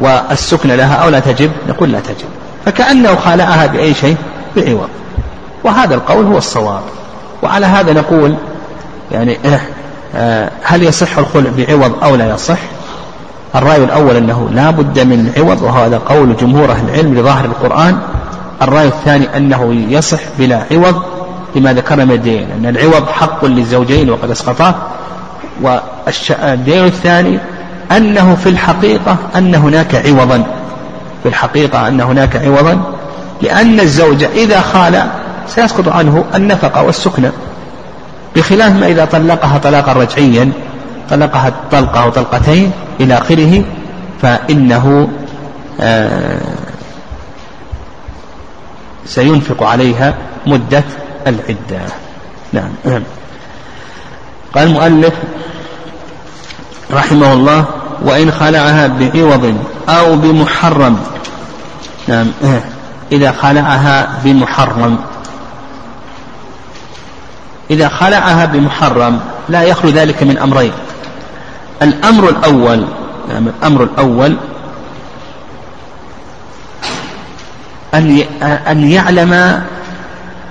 والسكن 0.00 0.68
لها 0.68 0.94
أو 0.94 1.08
لا 1.08 1.20
تجب؟ 1.20 1.50
نقول 1.68 1.92
لا 1.92 2.00
تجب. 2.00 2.28
فكأنه 2.66 3.16
خالعها 3.16 3.66
بأي 3.66 3.94
شيء؟ 3.94 4.16
بعوض 4.56 4.88
وهذا 5.64 5.94
القول 5.94 6.26
هو 6.26 6.38
الصواب. 6.38 6.82
وعلى 7.42 7.66
هذا 7.66 7.92
نقول 7.92 8.34
يعني 9.12 9.38
آه، 9.44 9.60
آه، 10.16 10.50
هل 10.62 10.82
يصح 10.82 11.18
الخلع 11.18 11.50
بعوض 11.56 11.92
أو 12.02 12.16
لا 12.16 12.34
يصح؟ 12.34 12.58
الرأي 13.54 13.84
الأول 13.84 14.16
أنه 14.16 14.48
لا 14.52 14.70
بد 14.70 15.00
من 15.00 15.32
العوض 15.36 15.62
وهذا 15.62 15.98
قول 15.98 16.36
جمهور 16.36 16.70
أهل 16.70 16.88
العلم 16.88 17.14
لظاهر 17.14 17.44
القرآن. 17.44 17.98
الرأي 18.62 18.88
الثاني 18.88 19.36
أنه 19.36 19.74
يصح 19.88 20.20
بلا 20.38 20.62
عوض. 20.70 21.02
لما 21.56 21.72
ذكرنا 21.72 22.04
من 22.04 22.12
الدين 22.12 22.48
أن 22.58 22.66
العوض 22.66 23.08
حق 23.08 23.44
للزوجين 23.44 24.10
وقد 24.10 24.30
أسقطاه. 24.30 24.74
والدين 25.62 26.84
الثاني 26.84 27.38
أنه 27.96 28.34
في 28.34 28.48
الحقيقة 28.48 29.16
أن 29.36 29.54
هناك 29.54 29.94
عوضا. 29.94 30.44
في 31.22 31.28
الحقيقة 31.28 31.88
أن 31.88 32.00
هناك 32.00 32.36
عوضا 32.36 32.80
لأن 33.42 33.80
الزوج 33.80 34.24
إذا 34.24 34.60
خال 34.60 35.02
سيسقط 35.48 35.88
عنه 35.88 36.24
النفقة 36.34 36.82
والسكنة 36.82 37.32
بخلاف 38.36 38.72
ما 38.72 38.86
إذا 38.86 39.04
طلقها 39.04 39.58
طلاقا 39.58 39.92
رجعيا 39.92 40.52
طلقها 41.10 41.52
طلقة 41.70 42.02
أو 42.02 42.10
طلقتين 42.10 42.72
إلى 43.00 43.18
آخره 43.18 43.64
فإنه 44.22 45.08
آه 45.80 46.40
سينفق 49.06 49.62
عليها 49.62 50.14
مدة 50.46 50.84
العدة. 51.28 51.86
نعم. 52.52 53.02
قال 54.54 54.66
المؤلف 54.66 55.14
رحمه 56.92 57.32
الله 57.32 57.64
وإن 58.02 58.30
خلعها 58.30 58.86
بعوض 58.86 59.56
أو 59.88 60.16
بمحرم. 60.16 60.98
نعم. 62.08 62.30
إذا 63.12 63.32
خلعها 63.32 64.18
بمحرم. 64.24 64.98
إذا 67.70 67.88
خلعها 67.88 68.44
بمحرم 68.46 69.20
لا 69.48 69.62
يخلو 69.62 69.90
ذلك 69.90 70.22
من 70.22 70.38
أمرين. 70.38 70.72
الأمر 71.82 72.28
الأول 72.28 72.84
نعم 73.28 73.48
الأمر 73.48 73.82
الأول 73.82 74.36
أن 77.94 78.20
أن 78.42 78.90
يعلم 78.90 79.62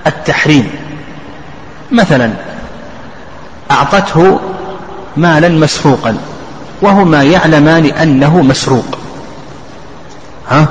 التحريم. 0.08 0.70
مثلا 1.92 2.30
أعطته 3.70 4.40
مالا 5.16 5.48
مسروقا 5.48 6.16
وهما 6.82 7.22
يعلمان 7.22 7.84
أنه 7.84 8.42
مسروق. 8.42 8.98
ها؟ 10.48 10.66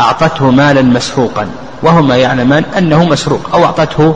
أعطته 0.00 0.50
مالا 0.50 0.82
مسروقا 0.82 1.46
وهما 1.82 2.16
يعلمان 2.16 2.64
أنه 2.78 3.04
مسروق 3.04 3.40
أو 3.54 3.64
أعطته 3.64 4.14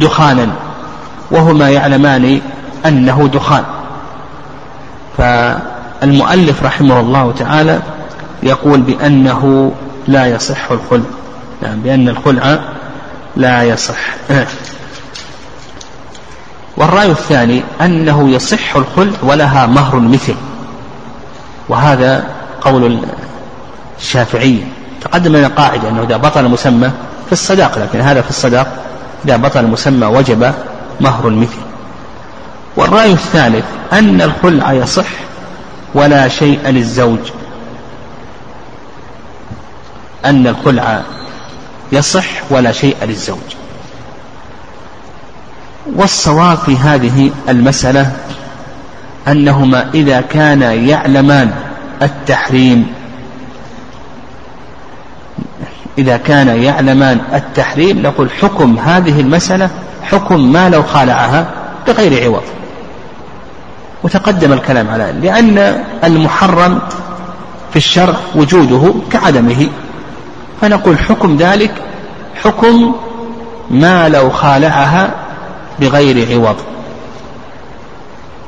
دخانا 0.00 0.46
وهما 1.30 1.70
يعلمان 1.70 2.40
أنه 2.86 3.30
دخان. 3.32 3.64
فالمؤلف 5.18 6.62
رحمه 6.62 7.00
الله 7.00 7.32
تعالى 7.38 7.80
يقول 8.42 8.80
بأنه 8.80 9.72
لا 10.08 10.26
يصح 10.26 10.70
الخلع. 10.70 11.10
نعم 11.62 11.80
بأن 11.80 12.08
الخلع 12.08 12.58
لا 13.38 13.62
يصح. 13.62 14.14
والرأي 16.76 17.10
الثاني 17.10 17.62
أنه 17.80 18.30
يصح 18.30 18.76
الخلع 18.76 19.12
ولها 19.22 19.66
مهر 19.66 19.98
مثل. 19.98 20.34
وهذا 21.68 22.24
قول 22.60 23.00
الشافعية 23.98 24.64
تقدم 25.00 25.36
لنا 25.36 25.48
قاعدة 25.48 25.88
أنه 25.88 26.02
إذا 26.02 26.16
بطل 26.16 26.46
المسمى 26.46 26.90
في 27.26 27.32
الصداق 27.32 27.78
لكن 27.78 28.00
هذا 28.00 28.22
في 28.22 28.30
الصداق 28.30 28.66
إذا 29.24 29.36
بطل 29.36 29.60
المسمى 29.60 30.06
وجب 30.06 30.54
مهر 31.00 31.30
مثل. 31.30 31.58
والرأي 32.76 33.12
الثالث 33.12 33.64
أن 33.92 34.22
الخلع 34.22 34.72
يصح 34.72 35.08
ولا 35.94 36.28
شيء 36.28 36.68
للزوج. 36.68 37.18
أن 40.24 40.46
الخلع 40.46 41.02
يصح 41.92 42.26
ولا 42.50 42.72
شيء 42.72 42.96
للزوج. 43.02 43.38
والصواب 45.96 46.58
في 46.58 46.76
هذه 46.76 47.30
المسألة 47.48 48.12
أنهما 49.28 49.90
إذا 49.94 50.20
كانا 50.20 50.72
يعلمان 50.72 51.50
التحريم. 52.02 52.86
إذا 55.98 56.16
كان 56.16 56.62
يعلمان 56.62 57.20
التحريم 57.34 58.02
نقول 58.02 58.30
حكم 58.30 58.78
هذه 58.78 59.20
المسألة 59.20 59.70
حكم 60.02 60.52
ما 60.52 60.68
لو 60.68 60.82
خالعها 60.82 61.50
بغير 61.86 62.24
عوض. 62.24 62.42
وتقدم 64.02 64.52
الكلام 64.52 64.88
على 64.88 65.14
لأن 65.22 65.84
المحرم 66.04 66.78
في 67.70 67.76
الشرع 67.76 68.16
وجوده 68.34 68.94
كعدمه. 69.12 69.68
فنقول 70.60 70.98
حكم 70.98 71.36
ذلك 71.36 71.72
حكم 72.42 72.94
ما 73.70 74.08
لو 74.08 74.30
خالعها 74.30 75.10
بغير 75.80 76.32
عوض. 76.32 76.56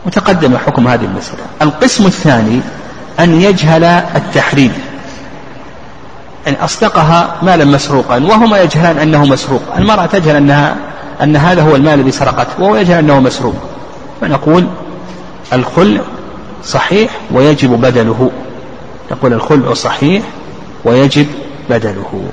وتقدم 0.07 0.57
حكم 0.57 0.89
هذه 0.89 1.05
المسألة. 1.05 1.41
القسم 1.63 2.07
الثاني 2.07 2.61
أن 3.21 3.41
يجهل 3.41 3.85
التحريم. 3.85 4.73
أن 6.49 6.55
أصدقها 6.55 7.37
مالا 7.43 7.65
مسروقا 7.65 8.17
وهما 8.17 8.61
يجهلان 8.61 8.99
أنه 8.99 9.25
مسروق. 9.25 9.63
المرأة 9.79 10.07
تجهل 10.07 10.37
أنها 10.37 10.77
أن 11.23 11.37
هذا 11.37 11.63
هو 11.63 11.77
المال 11.77 12.01
الذي 12.01 12.11
سرقته 12.11 12.63
وهو 12.63 12.77
يجهل 12.77 12.99
أنه 12.99 13.21
مسروق. 13.21 13.57
فنقول 14.21 14.67
الخلع 15.53 16.01
صحيح 16.65 17.11
ويجب 17.33 17.71
بدله. 17.71 18.31
نقول 19.11 19.33
الخلع 19.33 19.75
صحيح 19.75 20.23
ويجب 20.85 21.27
بدله. 21.71 22.25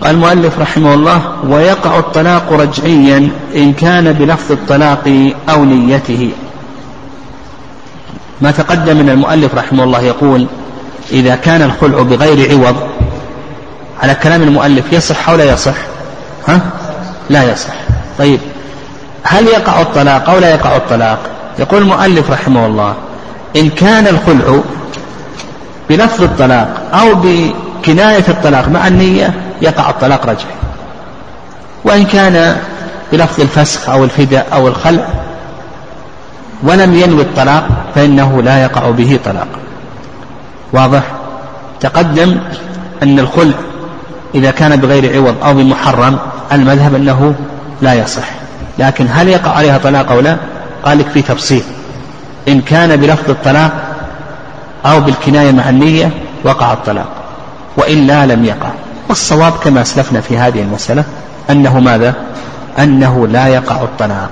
قال 0.00 0.14
المؤلف 0.14 0.58
رحمه 0.58 0.94
الله 0.94 1.20
ويقع 1.48 1.98
الطلاق 1.98 2.52
رجعيا 2.52 3.30
إن 3.54 3.72
كان 3.72 4.12
بلفظ 4.12 4.52
الطلاق 4.52 5.32
أو 5.48 5.64
نيته 5.64 6.30
ما 8.40 8.50
تقدم 8.50 8.96
من 8.96 9.10
المؤلف 9.10 9.54
رحمه 9.54 9.84
الله 9.84 10.00
يقول 10.00 10.46
إذا 11.12 11.36
كان 11.36 11.62
الخلع 11.62 12.02
بغير 12.02 12.50
عوض 12.50 12.76
على 14.02 14.14
كلام 14.14 14.42
المؤلف 14.42 14.92
يصح 14.92 15.28
أو 15.28 15.36
لا 15.36 15.52
يصح 15.52 15.76
ها؟ 16.48 16.60
لا 17.30 17.52
يصح 17.52 17.74
طيب 18.18 18.40
هل 19.22 19.46
يقع 19.46 19.80
الطلاق 19.80 20.30
أو 20.30 20.38
لا 20.38 20.50
يقع 20.50 20.76
الطلاق 20.76 21.18
يقول 21.58 21.82
المؤلف 21.82 22.30
رحمه 22.30 22.66
الله 22.66 22.94
إن 23.56 23.68
كان 23.68 24.06
الخلع 24.06 24.60
بلفظ 25.90 26.22
الطلاق 26.22 26.68
أو 26.94 27.14
بكناية 27.14 28.24
الطلاق 28.28 28.68
مع 28.68 28.86
النية 28.86 29.34
يقع 29.62 29.90
الطلاق 29.90 30.26
رجعي. 30.26 30.54
وإن 31.84 32.04
كان 32.04 32.56
بلفظ 33.12 33.40
الفسخ 33.40 33.88
أو 33.88 34.04
الفداء 34.04 34.46
أو 34.52 34.68
الخلع 34.68 35.06
ولم 36.62 36.94
ينوي 36.94 37.22
الطلاق 37.22 37.68
فإنه 37.94 38.42
لا 38.42 38.62
يقع 38.62 38.90
به 38.90 39.18
طلاق. 39.24 39.48
واضح؟ 40.72 41.02
تقدم 41.80 42.36
أن 43.02 43.18
الخلع 43.18 43.54
إذا 44.34 44.50
كان 44.50 44.76
بغير 44.76 45.16
عوض 45.16 45.34
أو 45.44 45.54
بمحرم 45.54 46.18
المذهب 46.52 46.94
أنه 46.94 47.34
لا 47.82 47.94
يصح. 47.94 48.28
لكن 48.78 49.06
هل 49.10 49.28
يقع 49.28 49.50
عليها 49.50 49.78
طلاق 49.78 50.12
أو 50.12 50.20
لا؟ 50.20 50.36
قال 50.84 50.98
لك 50.98 51.08
في 51.08 51.22
تفصيل. 51.22 51.62
إن 52.48 52.60
كان 52.60 52.96
بلفظ 52.96 53.30
الطلاق 53.30 53.72
أو 54.86 55.00
بالكناية 55.00 55.52
مع 55.52 55.68
النية 55.68 56.10
وقع 56.44 56.72
الطلاق 56.72 57.08
وإلا 57.76 58.26
لم 58.26 58.44
يقع. 58.44 58.70
والصواب 59.08 59.52
كما 59.52 59.82
أسلفنا 59.82 60.20
في 60.20 60.38
هذه 60.38 60.62
المسألة 60.62 61.04
أنه 61.50 61.80
ماذا؟ 61.80 62.14
أنه 62.78 63.26
لا 63.26 63.48
يقع 63.48 63.76
الطلاق. 63.76 64.30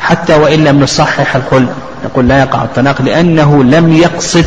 حتى 0.00 0.34
وإن 0.34 0.64
لم 0.64 0.80
نصحح 0.80 1.36
الخلع 1.36 1.68
نقول 2.04 2.28
لا 2.28 2.40
يقع 2.40 2.62
الطلاق 2.62 3.02
لأنه 3.02 3.64
لم 3.64 3.92
يقصد 3.92 4.44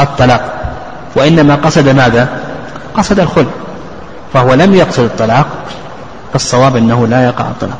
الطلاق. 0.00 0.54
وإنما 1.16 1.54
قصد 1.54 1.88
ماذا؟ 1.88 2.28
قصد 2.96 3.20
الخلع 3.20 3.50
فهو 4.32 4.54
لم 4.54 4.74
يقصد 4.74 5.02
الطلاق 5.02 5.46
فالصواب 6.32 6.76
أنه 6.76 7.06
لا 7.06 7.24
يقع 7.24 7.44
الطلاق. 7.44 7.78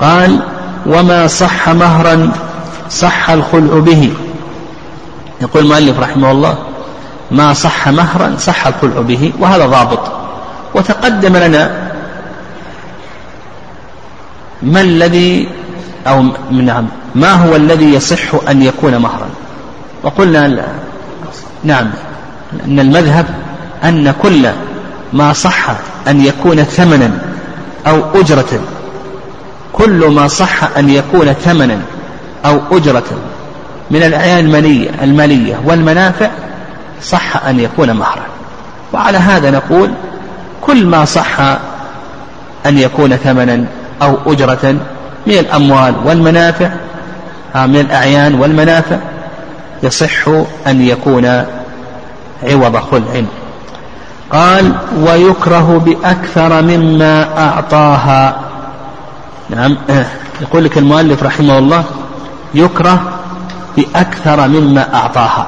قال 0.00 0.40
وما 0.86 1.26
صح 1.26 1.68
مهرا 1.68 2.32
صح 2.90 3.30
الخلع 3.30 3.78
به. 3.78 4.12
يقول 5.42 5.62
المؤلف 5.62 5.98
رحمه 5.98 6.30
الله 6.30 6.58
ما 7.30 7.54
صح 7.54 7.88
مهرا 7.88 8.34
صح 8.38 8.66
الخلع 8.66 9.00
به 9.00 9.32
وهذا 9.40 9.66
ضابط. 9.66 10.12
وتقدم 10.74 11.36
لنا 11.36 11.92
ما 14.62 14.80
الذي 14.80 15.48
أو 16.06 16.22
نعم 16.50 16.86
ما 17.14 17.32
هو 17.32 17.56
الذي 17.56 17.94
يصح 17.94 18.48
أن 18.48 18.62
يكون 18.62 18.96
مهرا؟ 18.96 19.28
وقلنا 20.02 20.66
نعم 21.64 21.90
أن 22.64 22.80
المذهب 22.80 23.26
أن 23.84 24.14
كل 24.22 24.48
ما 25.12 25.32
صح 25.32 25.70
أن 26.08 26.24
يكون 26.24 26.62
ثمنا 26.62 27.10
أو 27.86 28.00
أجرة. 28.14 28.60
كل 29.72 30.06
ما 30.06 30.28
صح 30.28 30.76
أن 30.76 30.90
يكون 30.90 31.32
ثمنا 31.32 31.78
أو 32.44 32.60
أجرة. 32.72 33.04
من 33.92 34.02
الأعيان 34.02 34.38
المالية, 34.38 34.90
المالية 35.02 35.60
والمنافع 35.64 36.30
صح 37.02 37.46
أن 37.46 37.60
يكون 37.60 37.92
مهرا 37.92 38.26
وعلى 38.92 39.18
هذا 39.18 39.50
نقول 39.50 39.90
كل 40.60 40.86
ما 40.86 41.04
صح 41.04 41.40
أن 42.66 42.78
يكون 42.78 43.16
ثمنا 43.16 43.64
أو 44.02 44.16
أجرة 44.26 44.76
من 45.26 45.32
الأموال 45.32 45.94
والمنافع 46.04 46.70
آه، 47.56 47.66
من 47.66 47.76
الأعيان 47.76 48.34
والمنافع 48.34 48.96
يصح 49.82 50.28
أن 50.66 50.82
يكون 50.82 51.44
عوض 52.42 52.76
خلع. 52.76 53.22
قال 54.32 54.72
ويكره 55.00 55.82
بأكثر 55.84 56.62
مما 56.62 57.38
أعطاها. 57.38 58.36
نعم. 59.50 59.76
يقول 60.42 60.64
لك 60.64 60.78
المؤلف 60.78 61.22
رحمه 61.22 61.58
الله 61.58 61.84
يكره 62.54 63.11
بأكثر 63.76 64.48
مما 64.48 64.94
أعطاها. 64.94 65.46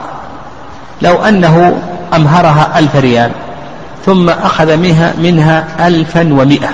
لو 1.02 1.14
أنه 1.14 1.82
أمهرها 2.14 2.78
ألف 2.78 2.96
ريال 2.96 3.30
ثم 4.06 4.28
أخذ 4.28 4.76
منها, 4.76 5.14
منها 5.18 5.86
ألفا 5.86 6.20
ومئة. 6.20 6.70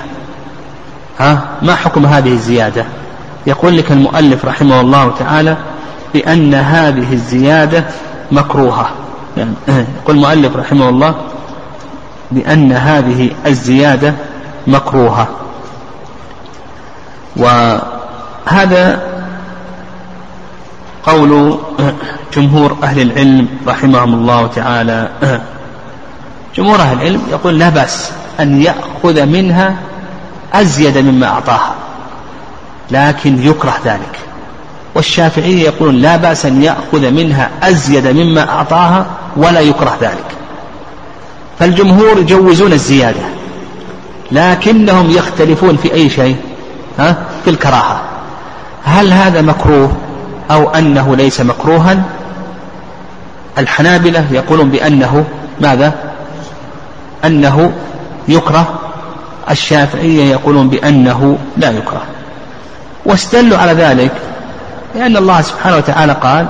ها؟ 1.19 1.41
ما 1.63 1.75
حكم 1.75 2.07
هذه 2.07 2.33
الزيادة؟ 2.33 2.85
يقول 3.47 3.77
لك 3.77 3.93
المؤلف 3.93 4.45
رحمه 4.45 4.81
الله 4.81 5.13
تعالى 5.19 5.57
بأن 6.15 6.55
هذه 6.55 7.13
الزيادة 7.13 7.85
مكروهة. 8.33 8.91
يعني 9.37 9.53
يقول 10.03 10.17
المؤلف 10.17 10.57
رحمه 10.57 10.89
الله 10.89 11.15
بأن 12.31 12.73
هذه 12.73 13.31
الزيادة 13.47 14.15
مكروهة. 14.67 15.29
وهذا 17.37 19.10
قول 21.07 21.59
جمهور 22.37 22.77
أهل 22.83 23.01
العلم 23.01 23.49
رحمهم 23.67 24.15
الله 24.15 24.47
تعالى. 24.47 25.09
جمهور 26.57 26.81
أهل 26.81 26.97
العلم 26.97 27.23
يقول 27.31 27.59
لا 27.59 27.69
بأس 27.69 28.11
أن 28.41 28.63
يأخذ 28.63 29.27
منها 29.27 29.75
أزيد 30.53 30.99
مما 30.99 31.27
أعطاها 31.27 31.75
لكن 32.91 33.43
يكره 33.47 33.75
ذلك. 33.85 34.19
والشافعية 34.95 35.65
يقولون 35.65 35.95
لا 35.95 36.17
بأس 36.17 36.47
أن 36.47 36.63
يأخذ 36.63 37.11
منها 37.11 37.51
أزيد 37.63 38.07
مما 38.07 38.49
أعطاها 38.49 39.07
ولا 39.37 39.61
يكره 39.61 39.97
ذلك. 40.01 40.37
فالجمهور 41.59 42.19
يجوزون 42.19 42.73
الزيادة 42.73 43.23
لكنهم 44.33 45.11
يختلفون 45.11 45.77
في 45.77 45.95
أي 45.95 46.11
شيء 46.11 46.37
ها 46.99 47.17
في 47.45 47.51
الكراهة. 47.51 48.01
هل 48.85 49.13
هذا 49.13 49.43
مكروه؟ 49.43 49.97
أو 50.51 50.71
أنه 50.71 51.17
ليس 51.17 51.41
مكروها. 51.41 52.03
الحنابلة 53.59 54.25
يقولون 54.31 54.71
بأنه 54.71 55.25
ماذا؟ 55.61 55.93
أنه 57.25 57.73
يكره. 58.29 58.75
الشافعية 59.51 60.25
يقولون 60.25 60.69
بأنه 60.69 61.39
لا 61.57 61.71
يكره. 61.71 62.03
واستدلوا 63.07 63.59
على 63.59 63.73
ذلك 63.73 64.13
لأن 64.95 65.17
الله 65.17 65.41
سبحانه 65.41 65.77
وتعالى 65.77 66.13
قال 66.13 66.47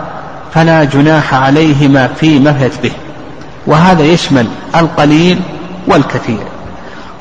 فلا 0.54 0.84
جناح 0.84 1.34
عليهما 1.34 2.06
فيما 2.06 2.52
فيت 2.52 2.82
به 2.82 2.92
وهذا 3.66 4.02
يشمل 4.02 4.46
القليل 4.76 5.40
والكثير. 5.86 6.42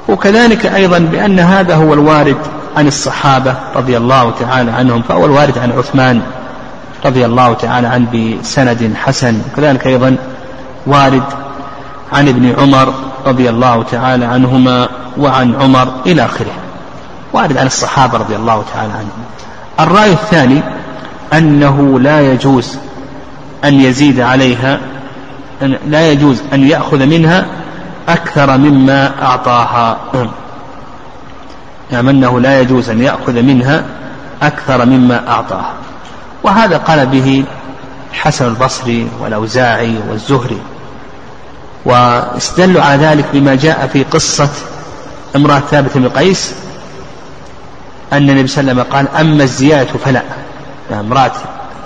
وكذلك 0.07 0.65
أيضا 0.65 0.99
بأن 0.99 1.39
هذا 1.39 1.75
هو 1.75 1.93
الوارد 1.93 2.37
عن 2.77 2.87
الصحابة 2.87 3.55
رضي 3.75 3.97
الله 3.97 4.31
تعالى 4.39 4.71
عنهم 4.71 5.01
فهو 5.01 5.25
الوارد 5.25 5.57
عن 5.57 5.71
عثمان. 5.71 6.21
رضي 7.05 7.25
الله 7.25 7.53
تعالى 7.53 7.87
عنه 7.87 8.07
بسند 8.13 8.93
حسن. 8.95 9.41
وكذلك 9.53 9.87
أيضا 9.87 10.15
وارد 10.87 11.23
عن 12.13 12.27
ابن 12.27 12.55
عمر 12.59 12.93
رضي 13.25 13.49
الله 13.49 13.83
تعالى 13.83 14.25
عنهما 14.25 14.89
وعن 15.17 15.55
عمر 15.61 15.87
إلى 16.05 16.25
آخره. 16.25 16.53
وارد 17.33 17.57
عن 17.57 17.67
الصحابة 17.67 18.17
رضي 18.17 18.35
الله 18.35 18.63
تعالى 18.73 18.93
عنهم. 18.93 19.25
الرأي 19.79 20.11
الثاني 20.11 20.61
أنه 21.33 21.99
لا 21.99 22.33
يجوز 22.33 22.77
أن 23.63 23.73
يزيد 23.73 24.19
عليها 24.19 24.79
لا 25.87 26.11
يجوز 26.11 26.41
أن 26.53 26.67
يأخذ 26.67 27.05
منها 27.05 27.45
أكثر 28.09 28.57
مما 28.57 29.11
أعطاها. 29.21 29.97
يعني 31.91 32.09
أنه 32.09 32.39
لا 32.39 32.61
يجوز 32.61 32.89
أن 32.89 33.01
يأخذ 33.01 33.41
منها 33.41 33.83
أكثر 34.41 34.85
مما 34.85 35.29
أعطاها. 35.29 35.73
وهذا 36.43 36.77
قال 36.77 37.05
به 37.05 37.43
حسن 38.13 38.45
البصري 38.45 39.07
والأوزاعي 39.19 39.95
والزهري. 40.09 40.59
واستدلوا 41.85 42.81
على 42.81 43.05
ذلك 43.05 43.25
بما 43.33 43.55
جاء 43.55 43.89
في 43.93 44.03
قصة 44.03 44.49
امرأة 45.35 45.59
ثابت 45.59 45.97
بن 45.97 46.09
قيس 46.09 46.53
أن 48.13 48.29
النبي 48.29 48.47
صلى 48.47 48.61
الله 48.61 48.71
عليه 48.71 48.81
وسلم 48.81 48.93
قال 48.95 49.17
أما 49.21 49.43
الزيادة 49.43 49.89
فلا. 50.05 50.23
يعني 50.91 51.07
امرأة 51.07 51.31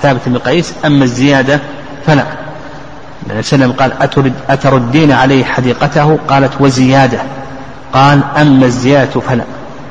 ثابت 0.01 0.21
بن 0.25 0.37
قيس 0.37 0.73
أما 0.85 1.03
الزيادة 1.03 1.59
فلا. 2.05 2.25
النبي 3.27 3.43
صلى 3.43 3.55
الله 3.55 3.65
عليه 3.65 3.65
وسلم 3.65 3.71
قال 3.71 3.93
أترد 4.01 4.33
أتردين 4.49 5.11
عليه 5.11 5.45
حديقته؟ 5.45 6.19
قالت 6.27 6.51
وزيادة. 6.59 7.19
قال 7.93 8.21
أما 8.37 8.65
الزيادة 8.65 9.19
فلا. 9.19 9.43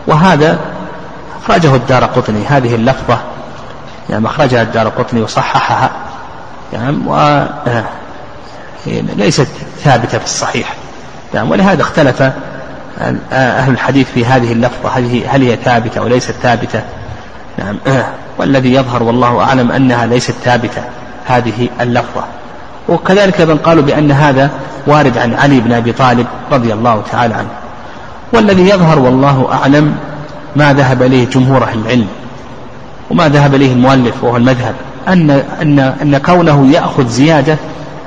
وهذا 0.06 0.58
أخرجه 1.44 1.74
الدار 1.76 2.04
قطني. 2.04 2.46
هذه 2.46 2.74
اللفظة 2.74 3.18
يعني 4.11 4.26
أخرجها 4.26 4.62
الدار 4.62 4.88
قطني 4.88 5.22
وصححها. 5.22 5.90
يعني 6.72 6.96
و 7.07 7.44
ليست 9.16 9.48
ثابتة 9.84 10.18
في 10.18 10.24
الصحيح. 10.24 10.74
يعني 11.34 11.50
ولهذا 11.50 11.82
اختلف 11.82 12.22
أهل 13.32 13.72
الحديث 13.72 14.11
في 14.11 14.26
هذه 14.26 14.53
اللفظة 14.53 14.88
هل 14.88 15.22
هل 15.28 15.42
هي 15.42 15.57
ثابتة 15.57 15.98
أو 15.98 16.09
ليست 16.09 16.34
ثابتة. 16.42 16.82
نعم 17.59 17.78
والذي 18.38 18.74
يظهر 18.74 19.03
والله 19.03 19.40
أعلم 19.40 19.72
أنها 19.72 20.07
ليست 20.07 20.34
ثابتة 20.44 20.82
هذه 21.26 21.68
اللفظة. 21.80 22.24
وكذلك 22.88 23.40
من 23.40 23.57
قالوا 23.57 23.82
بأن 23.82 24.12
هذا 24.12 24.50
وارد 24.86 25.18
عن 25.18 25.34
علي 25.34 25.61
بن 25.61 25.72
أبي 25.72 25.92
طالب 25.92 26.26
رضي 26.53 26.72
الله 26.72 27.03
تعالى 27.12 27.34
عنه. 27.34 27.48
والذي 28.32 28.68
يظهر 28.68 28.98
والله 28.98 29.48
أعلم 29.53 29.94
ما 30.57 30.72
ذهب 30.72 31.03
إليه 31.03 31.26
جمهور 31.26 31.62
أهل 31.62 31.78
العلم. 31.78 32.09
وما 33.12 33.28
ذهب 33.28 33.54
إليه 33.54 33.72
المؤلف 33.72 34.24
وهو 34.24 34.36
المذهب 34.36 34.74
أن 35.08 35.30
أن 35.62 35.78
أن 35.78 36.18
كونه 36.18 36.66
يأخذ 36.72 37.06
زيادة 37.06 37.56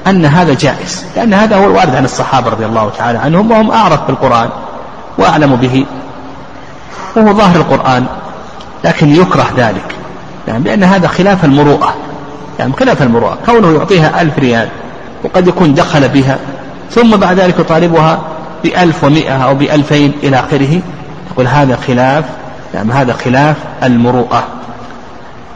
أن 0.07 0.25
هذا 0.25 0.53
جائز 0.53 1.05
لأن 1.15 1.33
هذا 1.33 1.55
هو 1.55 1.65
الوارد 1.65 1.95
عن 1.95 2.05
الصحابة 2.05 2.49
رضي 2.49 2.65
الله 2.65 2.91
تعالى 2.97 3.17
عنهم 3.17 3.51
وهم 3.51 3.71
أعرف 3.71 4.07
بالقرآن 4.07 4.49
وأعلم 5.17 5.55
به. 5.55 5.85
وهو 7.15 7.33
ظاهر 7.33 7.55
القرآن 7.55 8.05
لكن 8.83 9.15
يكره 9.15 9.47
ذلك 9.57 9.95
يعني 10.47 10.63
بأن 10.63 10.83
هذا 10.83 11.07
خلاف 11.07 11.45
المروءة 11.45 11.93
يعني 12.59 12.73
خلاف 12.73 13.01
المروءة 13.01 13.37
كونه 13.45 13.71
يعطيها 13.71 14.21
ألف 14.21 14.39
ريال 14.39 14.67
وقد 15.23 15.47
يكون 15.47 15.73
دخل 15.73 16.09
بها 16.09 16.37
ثم 16.91 17.15
بعد 17.15 17.39
ذلك 17.39 17.59
يطالبها 17.59 18.21
بألف 18.63 19.03
ومئة 19.03 19.43
أو 19.43 19.55
بألفين 19.55 20.13
إلى 20.23 20.39
آخره 20.39 20.81
يقول 21.31 21.47
هذا 21.47 21.75
خلاف 21.87 22.25
يعني 22.73 22.93
هذا 22.93 23.13
خلاف 23.13 23.55
المروءة. 23.83 24.43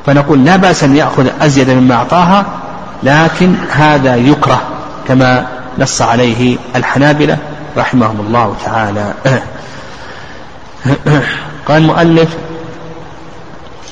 فنقول 0.06 0.46
لا 0.46 0.56
بأس 0.56 0.84
أن 0.84 0.96
يأخذ 0.96 1.28
أزيد 1.42 1.70
مما 1.70 1.96
أعطاها 1.96 2.46
لكن 3.04 3.56
هذا 3.72 4.16
يكره 4.16 4.62
كما 5.08 5.48
نص 5.80 6.02
عليه 6.02 6.58
الحنابلة 6.76 7.38
رحمهم 7.78 8.20
الله 8.20 8.56
تعالى. 8.66 9.14
قال 11.68 11.78
المؤلف 11.78 12.30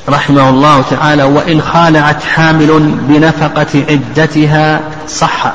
رحمه 0.10 0.50
الله 0.50 0.82
تعالى 0.82 1.24
وإن 1.24 1.62
خالعت 1.62 2.24
حامل 2.24 2.96
بنفقة 3.02 3.86
عدتها 3.90 4.80
صح. 5.08 5.54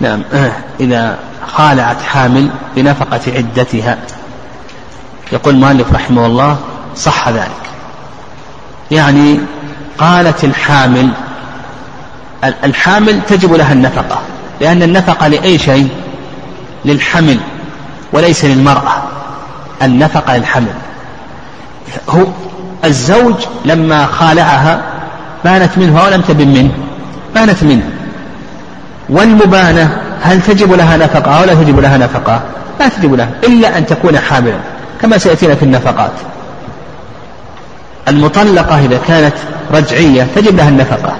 نعم 0.00 0.22
إذا 0.80 1.18
خالعت 1.52 2.02
حامل 2.02 2.50
بنفقة 2.76 3.20
عدتها. 3.26 3.98
يقول 5.32 5.54
المؤلف 5.54 5.92
رحمه 5.92 6.26
الله 6.26 6.56
صح 6.96 7.28
ذلك. 7.28 7.71
يعني 8.92 9.38
قالت 9.98 10.44
الحامل 10.44 11.08
الحامل 12.64 13.20
تجب 13.28 13.52
لها 13.54 13.72
النفقة 13.72 14.18
لأن 14.60 14.82
النفقة 14.82 15.28
لأي 15.28 15.58
شيء؟ 15.58 15.88
للحمل 16.84 17.38
وليس 18.12 18.44
للمرأة 18.44 19.02
النفقة 19.82 20.36
للحمل. 20.36 20.72
هو 22.08 22.26
الزوج 22.84 23.34
لما 23.64 24.06
خالعها 24.06 24.82
بانت 25.44 25.78
منه 25.78 26.04
ولم 26.04 26.20
تبن 26.20 26.48
منه؟ 26.48 26.70
بانت 27.34 27.62
منه. 27.62 27.90
والمبانة 29.08 30.00
هل 30.22 30.42
تجب 30.42 30.72
لها 30.72 30.96
نفقة 30.96 31.38
أو 31.38 31.44
لا 31.44 31.54
تجب 31.54 31.80
لها 31.80 31.98
نفقة؟ 31.98 32.40
لا 32.80 32.88
تجب 32.88 33.14
لها 33.14 33.30
إلا 33.44 33.78
أن 33.78 33.86
تكون 33.86 34.18
حاملا 34.18 34.58
كما 35.02 35.18
سيأتينا 35.18 35.54
في 35.54 35.62
النفقات. 35.62 36.12
المطلقة 38.08 38.78
إذا 38.78 38.98
كانت 39.08 39.34
رجعية 39.74 40.26
تجب 40.36 40.56
لها 40.56 40.68
النفقة. 40.68 41.12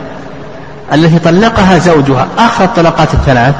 التي 0.94 1.18
طلقها 1.18 1.78
زوجها 1.78 2.26
آخر 2.38 2.64
الطلقات 2.64 3.14
الثلاث 3.14 3.54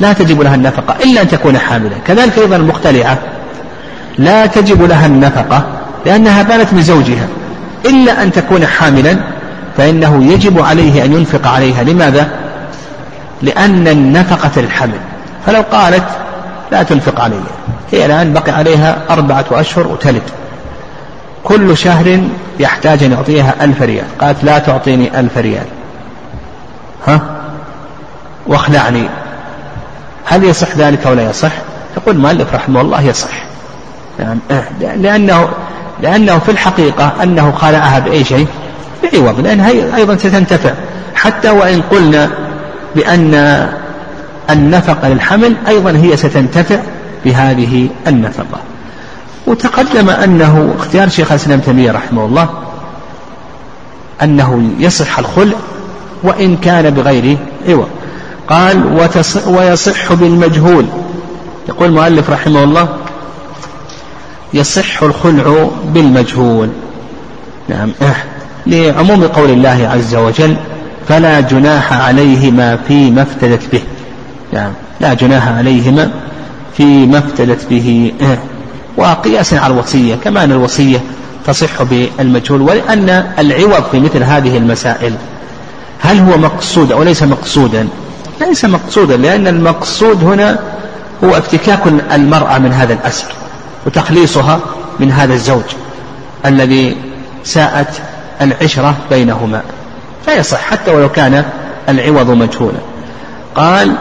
لا 0.00 0.12
تجب 0.12 0.40
لها 0.40 0.54
النفقة 0.54 0.94
إلا 1.04 1.22
أن 1.22 1.28
تكون 1.28 1.58
حاملة. 1.58 1.96
كذلك 2.06 2.38
أيضا 2.38 2.56
المختلعة 2.56 3.18
لا 4.18 4.46
تجب 4.46 4.82
لها 4.82 5.06
النفقة 5.06 5.66
لأنها 6.06 6.42
بانت 6.42 6.72
من 6.72 6.82
زوجها. 6.82 7.26
إلا 7.86 8.22
أن 8.22 8.32
تكون 8.32 8.66
حاملا 8.66 9.16
فإنه 9.76 10.32
يجب 10.32 10.62
عليه 10.62 11.04
أن 11.04 11.12
ينفق 11.12 11.46
عليها. 11.46 11.82
لماذا؟ 11.82 12.28
لأن 13.42 13.88
النفقة 13.88 14.60
للحمل 14.60 14.98
فلو 15.46 15.62
قالت 15.72 16.04
لا 16.72 16.82
تنفق 16.82 17.20
علي. 17.20 17.40
هي 17.92 18.06
الآن 18.06 18.32
بقي 18.32 18.52
عليها 18.52 18.98
أربعة 19.10 19.44
أشهر 19.52 19.86
وتلد 19.86 20.22
كل 21.44 21.76
شهر 21.76 22.20
يحتاج 22.60 23.04
أن 23.04 23.12
يعطيها 23.12 23.54
ألف 23.64 23.82
ريال. 23.82 24.04
قالت 24.20 24.44
لا 24.44 24.58
تعطيني 24.58 25.20
ألف 25.20 25.38
ريال. 25.38 25.66
ها؟ 27.06 27.20
واخلعني 28.46 29.08
هل 30.24 30.44
يصح 30.44 30.76
ذلك 30.76 31.06
أو 31.06 31.14
لا 31.14 31.30
يصح؟ 31.30 31.52
يقول 31.96 32.16
المؤلف 32.16 32.54
رحمه 32.54 32.80
الله 32.80 33.02
يصح. 33.02 33.30
يعني 34.18 34.38
لأنه 35.02 35.48
لأنه 36.02 36.38
في 36.38 36.50
الحقيقة 36.50 37.12
أنه 37.22 37.52
خالعها 37.52 37.98
بأي 37.98 38.24
شيء؟ 38.24 38.46
بعوض 39.12 39.40
لأنها 39.40 39.96
أيضا 39.96 40.16
ستنتفع. 40.16 40.72
حتى 41.14 41.50
وإن 41.50 41.82
قلنا 41.82 42.30
بأن 42.96 43.34
النفقة 44.50 45.08
للحمل 45.08 45.56
أيضا 45.68 45.90
هي 45.90 46.16
ستنتفع 46.16 46.78
بهذه 47.24 47.88
النفقة. 48.06 48.58
وتقدم 49.48 50.10
أنه 50.10 50.74
اختيار 50.78 51.08
شيخ 51.08 51.32
الإسلام 51.32 51.60
تيمية 51.60 51.92
رحمه 51.92 52.24
الله 52.24 52.48
أنه 54.22 54.70
يصح 54.78 55.18
الخلع 55.18 55.56
وإن 56.22 56.56
كان 56.56 56.90
بغير 56.90 57.38
عوض. 57.68 57.88
قال 58.48 59.08
ويصح 59.46 60.12
بالمجهول. 60.12 60.84
يقول 61.68 61.88
المؤلف 61.88 62.30
رحمه 62.30 62.64
الله 62.64 62.88
يصح 64.54 65.02
الخلع 65.02 65.68
بالمجهول. 65.94 66.68
نعم. 67.68 67.90
لعموم 68.66 69.24
قول 69.24 69.50
الله 69.50 69.90
عز 69.94 70.14
وجل 70.14 70.56
فلا 71.08 71.40
جناح 71.40 71.92
عليهما 71.92 72.78
فيما 72.88 73.22
افتدت 73.22 73.72
به. 73.72 73.82
نعم. 74.52 74.72
لا 75.00 75.14
جناح 75.14 75.48
عليهما 75.48 76.10
فيما 76.76 77.18
افتدت 77.18 77.66
به. 77.70 78.12
وقياسا 78.98 79.56
على 79.56 79.74
الوصية 79.74 80.14
كما 80.14 80.44
أن 80.44 80.52
الوصية 80.52 81.00
تصح 81.46 81.82
بالمجهول 81.82 82.60
ولأن 82.62 83.32
العوض 83.38 83.84
في 83.92 84.00
مثل 84.00 84.22
هذه 84.22 84.56
المسائل 84.56 85.14
هل 86.00 86.18
هو 86.18 86.38
مقصود 86.38 86.92
أو 86.92 87.02
ليس 87.02 87.22
مقصودا؟ 87.22 87.88
ليس 88.40 88.64
مقصودا 88.64 89.16
لأن 89.16 89.46
المقصود 89.48 90.24
هنا 90.24 90.58
هو 91.24 91.30
افتكاك 91.30 91.80
المرأة 92.12 92.58
من 92.58 92.72
هذا 92.72 92.92
الأسر 92.92 93.32
وتخليصها 93.86 94.60
من 95.00 95.12
هذا 95.12 95.34
الزوج 95.34 95.64
الذي 96.46 96.96
ساءت 97.44 97.88
العشرة 98.40 98.94
بينهما. 99.10 99.62
فيصح 100.26 100.60
حتى 100.60 100.90
ولو 100.90 101.08
كان 101.08 101.44
العوض 101.88 102.30
مجهولا. 102.30 102.78
قال 103.54 103.92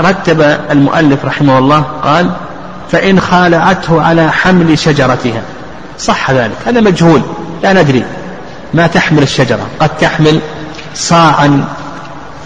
رتب 0.00 0.40
المؤلف 0.70 1.24
رحمه 1.24 1.58
الله 1.58 1.80
قال 1.80 2.30
فإن 2.90 3.20
خالعته 3.20 4.02
على 4.02 4.32
حمل 4.32 4.78
شجرتها. 4.78 5.42
صح 5.98 6.30
ذلك 6.30 6.56
هذا 6.66 6.80
مجهول 6.80 7.22
لا 7.62 7.72
ندري. 7.72 8.04
ما 8.74 8.86
تحمل 8.86 9.22
الشجرة؟ 9.22 9.66
قد 9.80 9.88
تحمل 10.00 10.40
صاعا 10.94 11.64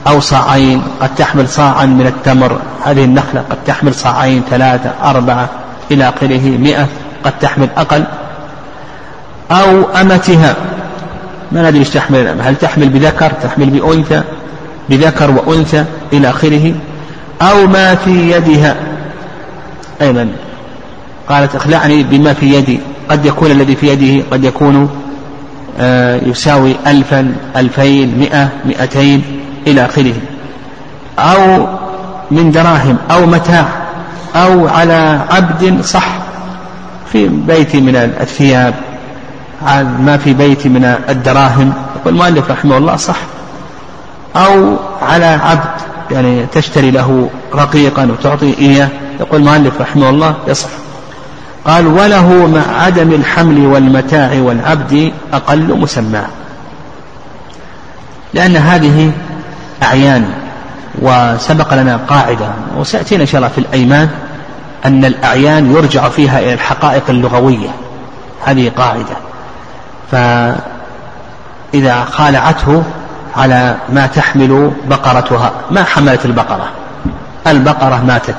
أو 0.07 0.21
صاعين 0.21 0.83
قد 1.01 1.15
تحمل 1.15 1.49
صاعا 1.49 1.85
من 1.87 2.07
التمر 2.07 2.59
هذه 2.85 3.05
النخلة 3.05 3.45
قد 3.51 3.57
تحمل 3.67 3.95
صاعين 3.95 4.43
ثلاثة 4.51 4.91
أربعة 5.05 5.49
إلى 5.91 6.09
آخره 6.09 6.59
مئة 6.59 6.87
قد 7.25 7.39
تحمل 7.39 7.69
أقل. 7.77 8.05
أو 9.51 9.83
أمتها 10.01 10.57
ما 11.53 11.63
ندري 11.63 11.79
إيش 11.79 11.91
تحمل 11.91 12.41
هل 12.41 12.57
تحمل 12.57 12.89
بذكر 12.89 13.31
تحمل 13.43 13.71
بأنثى 13.71 14.23
بذكر 14.89 15.31
وأنثى 15.31 15.85
إلى 16.13 16.31
آخره. 16.31 16.75
أو 17.43 17.67
ما 17.67 17.95
في 17.95 18.31
يدها 18.31 18.77
أيضا. 20.03 20.29
قالت 21.29 21.55
اخلعني 21.55 22.03
بما 22.03 22.33
في 22.33 22.55
يدي. 22.55 22.81
قد 23.11 23.27
يكون 23.27 23.51
الذي 23.51 23.77
في 23.77 23.89
يده 23.89 24.25
قد 24.31 24.45
يكون 24.45 24.91
آه، 25.79 26.21
يساوي 26.27 26.77
ألفا 26.87 27.35
ألفين 27.57 28.19
مئة 28.19 28.49
مئتين 28.65 29.23
إلى 29.67 29.85
آخره. 29.85 30.15
أو 31.19 31.67
من 32.31 32.51
دراهم 32.51 32.97
أو 33.11 33.27
متاع 33.27 33.67
أو 34.37 34.69
على 34.69 35.21
عبد 35.31 35.81
صح 35.85 36.09
في 37.13 37.29
بيت 37.29 37.77
من 37.77 37.97
الثياب 37.97 38.75
ما 40.01 40.21
في 40.25 40.35
بيت 40.35 40.67
من 40.67 40.97
الدراهم. 41.09 41.73
يقول 42.01 42.15
المؤلف 42.15 42.51
رحمه 42.51 42.77
الله 42.77 42.97
صح. 42.97 43.17
أو 44.37 44.77
على 45.03 45.25
عبد 45.25 45.96
يعني 46.11 46.47
تشتري 46.47 46.91
له 46.91 47.31
رقيقا 47.55 48.05
وتعطي 48.05 48.55
إياه. 48.59 48.89
يقول 49.21 49.41
المؤلف 49.41 49.81
رحمه 49.81 50.11
الله 50.11 50.35
يصح. 50.49 50.69
قال 51.67 51.87
وله 51.87 52.47
مع 52.47 52.83
عدم 52.83 53.13
الحمل 53.13 53.67
والمتاع 53.67 54.31
والعبد 54.41 55.13
أقل 55.33 55.79
مسمى. 55.79 56.23
لأن 58.35 58.57
هذه 58.57 59.13
أعيان 59.83 60.31
وسبق 61.03 61.75
لنا 61.75 62.01
قاعدة 62.09 62.49
وسيأتينا 62.77 63.23
إن 63.23 63.27
شاء 63.27 63.39
الله 63.39 63.49
في 63.49 63.59
الأيمان 63.59 64.09
أن 64.85 65.05
الأعيان 65.05 65.73
يرجع 65.73 66.09
فيها 66.09 66.39
إلى 66.39 66.53
الحقائق 66.53 67.03
اللغوية. 67.09 67.69
هذه 68.45 68.73
قاعدة. 68.77 69.17
فإذا 70.11 72.05
خالعته 72.05 72.83
على 73.37 73.77
ما 73.93 74.07
تحمل 74.07 74.73
بقرتها. 74.89 75.53
ما 75.71 75.85
حملت 75.85 76.25
البقرة؟ 76.25 76.69
البقرة 77.47 78.05
ماتت 78.05 78.37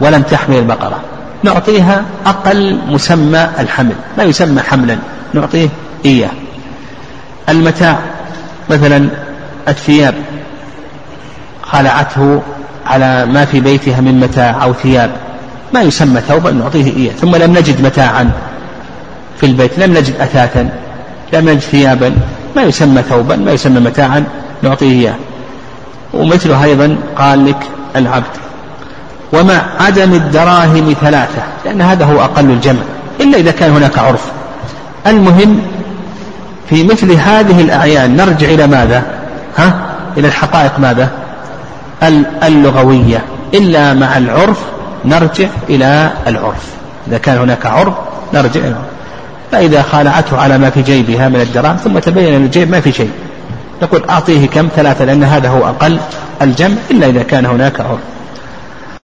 ولم 0.00 0.22
تحمل 0.22 0.56
البقرة. 0.56 1.00
نعطيها 1.42 2.04
أقل 2.26 2.78
مسمى 2.88 3.48
الحمل. 3.58 3.94
ما 4.18 4.24
يسمى 4.24 4.62
حملا؟ 4.62 4.98
نعطيه 5.34 5.68
إياه. 6.04 6.30
المتاع 7.48 7.98
مثلا 8.70 9.08
الثياب. 9.68 10.14
خلعته 11.62 12.42
على 12.86 13.26
ما 13.26 13.44
في 13.44 13.60
بيتها 13.60 14.00
من 14.00 14.20
متاع 14.20 14.62
أو 14.62 14.72
ثياب. 14.72 15.10
ما 15.74 15.82
يسمى 15.82 16.20
ثوبا 16.20 16.50
نعطيه 16.50 16.96
إياه. 16.96 17.12
ثم 17.12 17.36
لم 17.36 17.52
نجد 17.52 17.82
متاعا 17.82 18.30
في 19.40 19.46
البيت. 19.46 19.78
لم 19.78 19.92
نجد 19.94 20.20
أثاثا. 20.20 20.68
لم 21.32 21.48
نجد 21.48 21.58
ثيابا. 21.58 22.14
ما 22.56 22.62
يسمى 22.62 23.02
ثوبا 23.02 23.36
ما 23.36 23.52
يسمى 23.52 23.80
متاعا 23.80 24.24
نعطيه 24.62 24.92
إياه. 24.92 25.14
ومثله 26.14 26.64
أيضا 26.64 26.96
قال 27.16 27.46
لك 27.46 27.66
العبد 27.96 28.42
ومع 29.32 29.62
عدم 29.80 30.12
الدراهم 30.14 30.94
ثلاثة 31.00 31.42
لأن 31.64 31.82
هذا 31.82 32.04
هو 32.04 32.20
أقل 32.20 32.50
الجمع 32.50 32.80
إلا 33.20 33.38
إذا 33.38 33.50
كان 33.50 33.70
هناك 33.70 33.98
عرف. 33.98 34.24
المهم 35.06 35.60
في 36.68 36.84
مثل 36.84 37.12
هذه 37.12 37.60
الأعيان 37.60 38.16
نرجع 38.16 38.48
إلى 38.48 38.66
ماذا؟ 38.66 39.02
ها؟ 39.56 39.74
إلى 40.16 40.28
الحقائق 40.28 40.78
ماذا؟ 40.78 41.10
اللغوية. 42.42 43.24
إلا 43.54 43.94
مع 43.94 44.18
العرف 44.18 44.58
نرجع 45.04 45.48
إلى 45.68 46.10
العرف. 46.26 46.66
إذا 47.08 47.18
كان 47.18 47.38
هناك 47.38 47.66
عرف 47.66 47.94
نرجع 48.34 48.60
إلى 48.60 48.68
العرف. 48.68 48.91
فإذا 49.52 49.82
خالعته 49.82 50.36
على 50.36 50.58
ما 50.58 50.70
في 50.70 50.82
جيبها 50.82 51.28
من 51.28 51.40
الدراهم 51.40 51.76
ثم 51.76 51.98
تبين 51.98 52.34
أن 52.34 52.44
الجيب 52.44 52.70
ما 52.70 52.80
في 52.80 52.92
شيء. 52.92 53.10
نقول 53.82 54.04
أعطيه 54.10 54.46
كم؟ 54.46 54.68
ثلاثة 54.76 55.04
لأن 55.04 55.24
هذا 55.24 55.48
هو 55.48 55.68
أقل 55.68 55.98
الجمع 56.42 56.76
إلا 56.90 57.06
إذا 57.06 57.22
كان 57.22 57.46
هناك 57.46 57.80
عرف. 57.80 58.00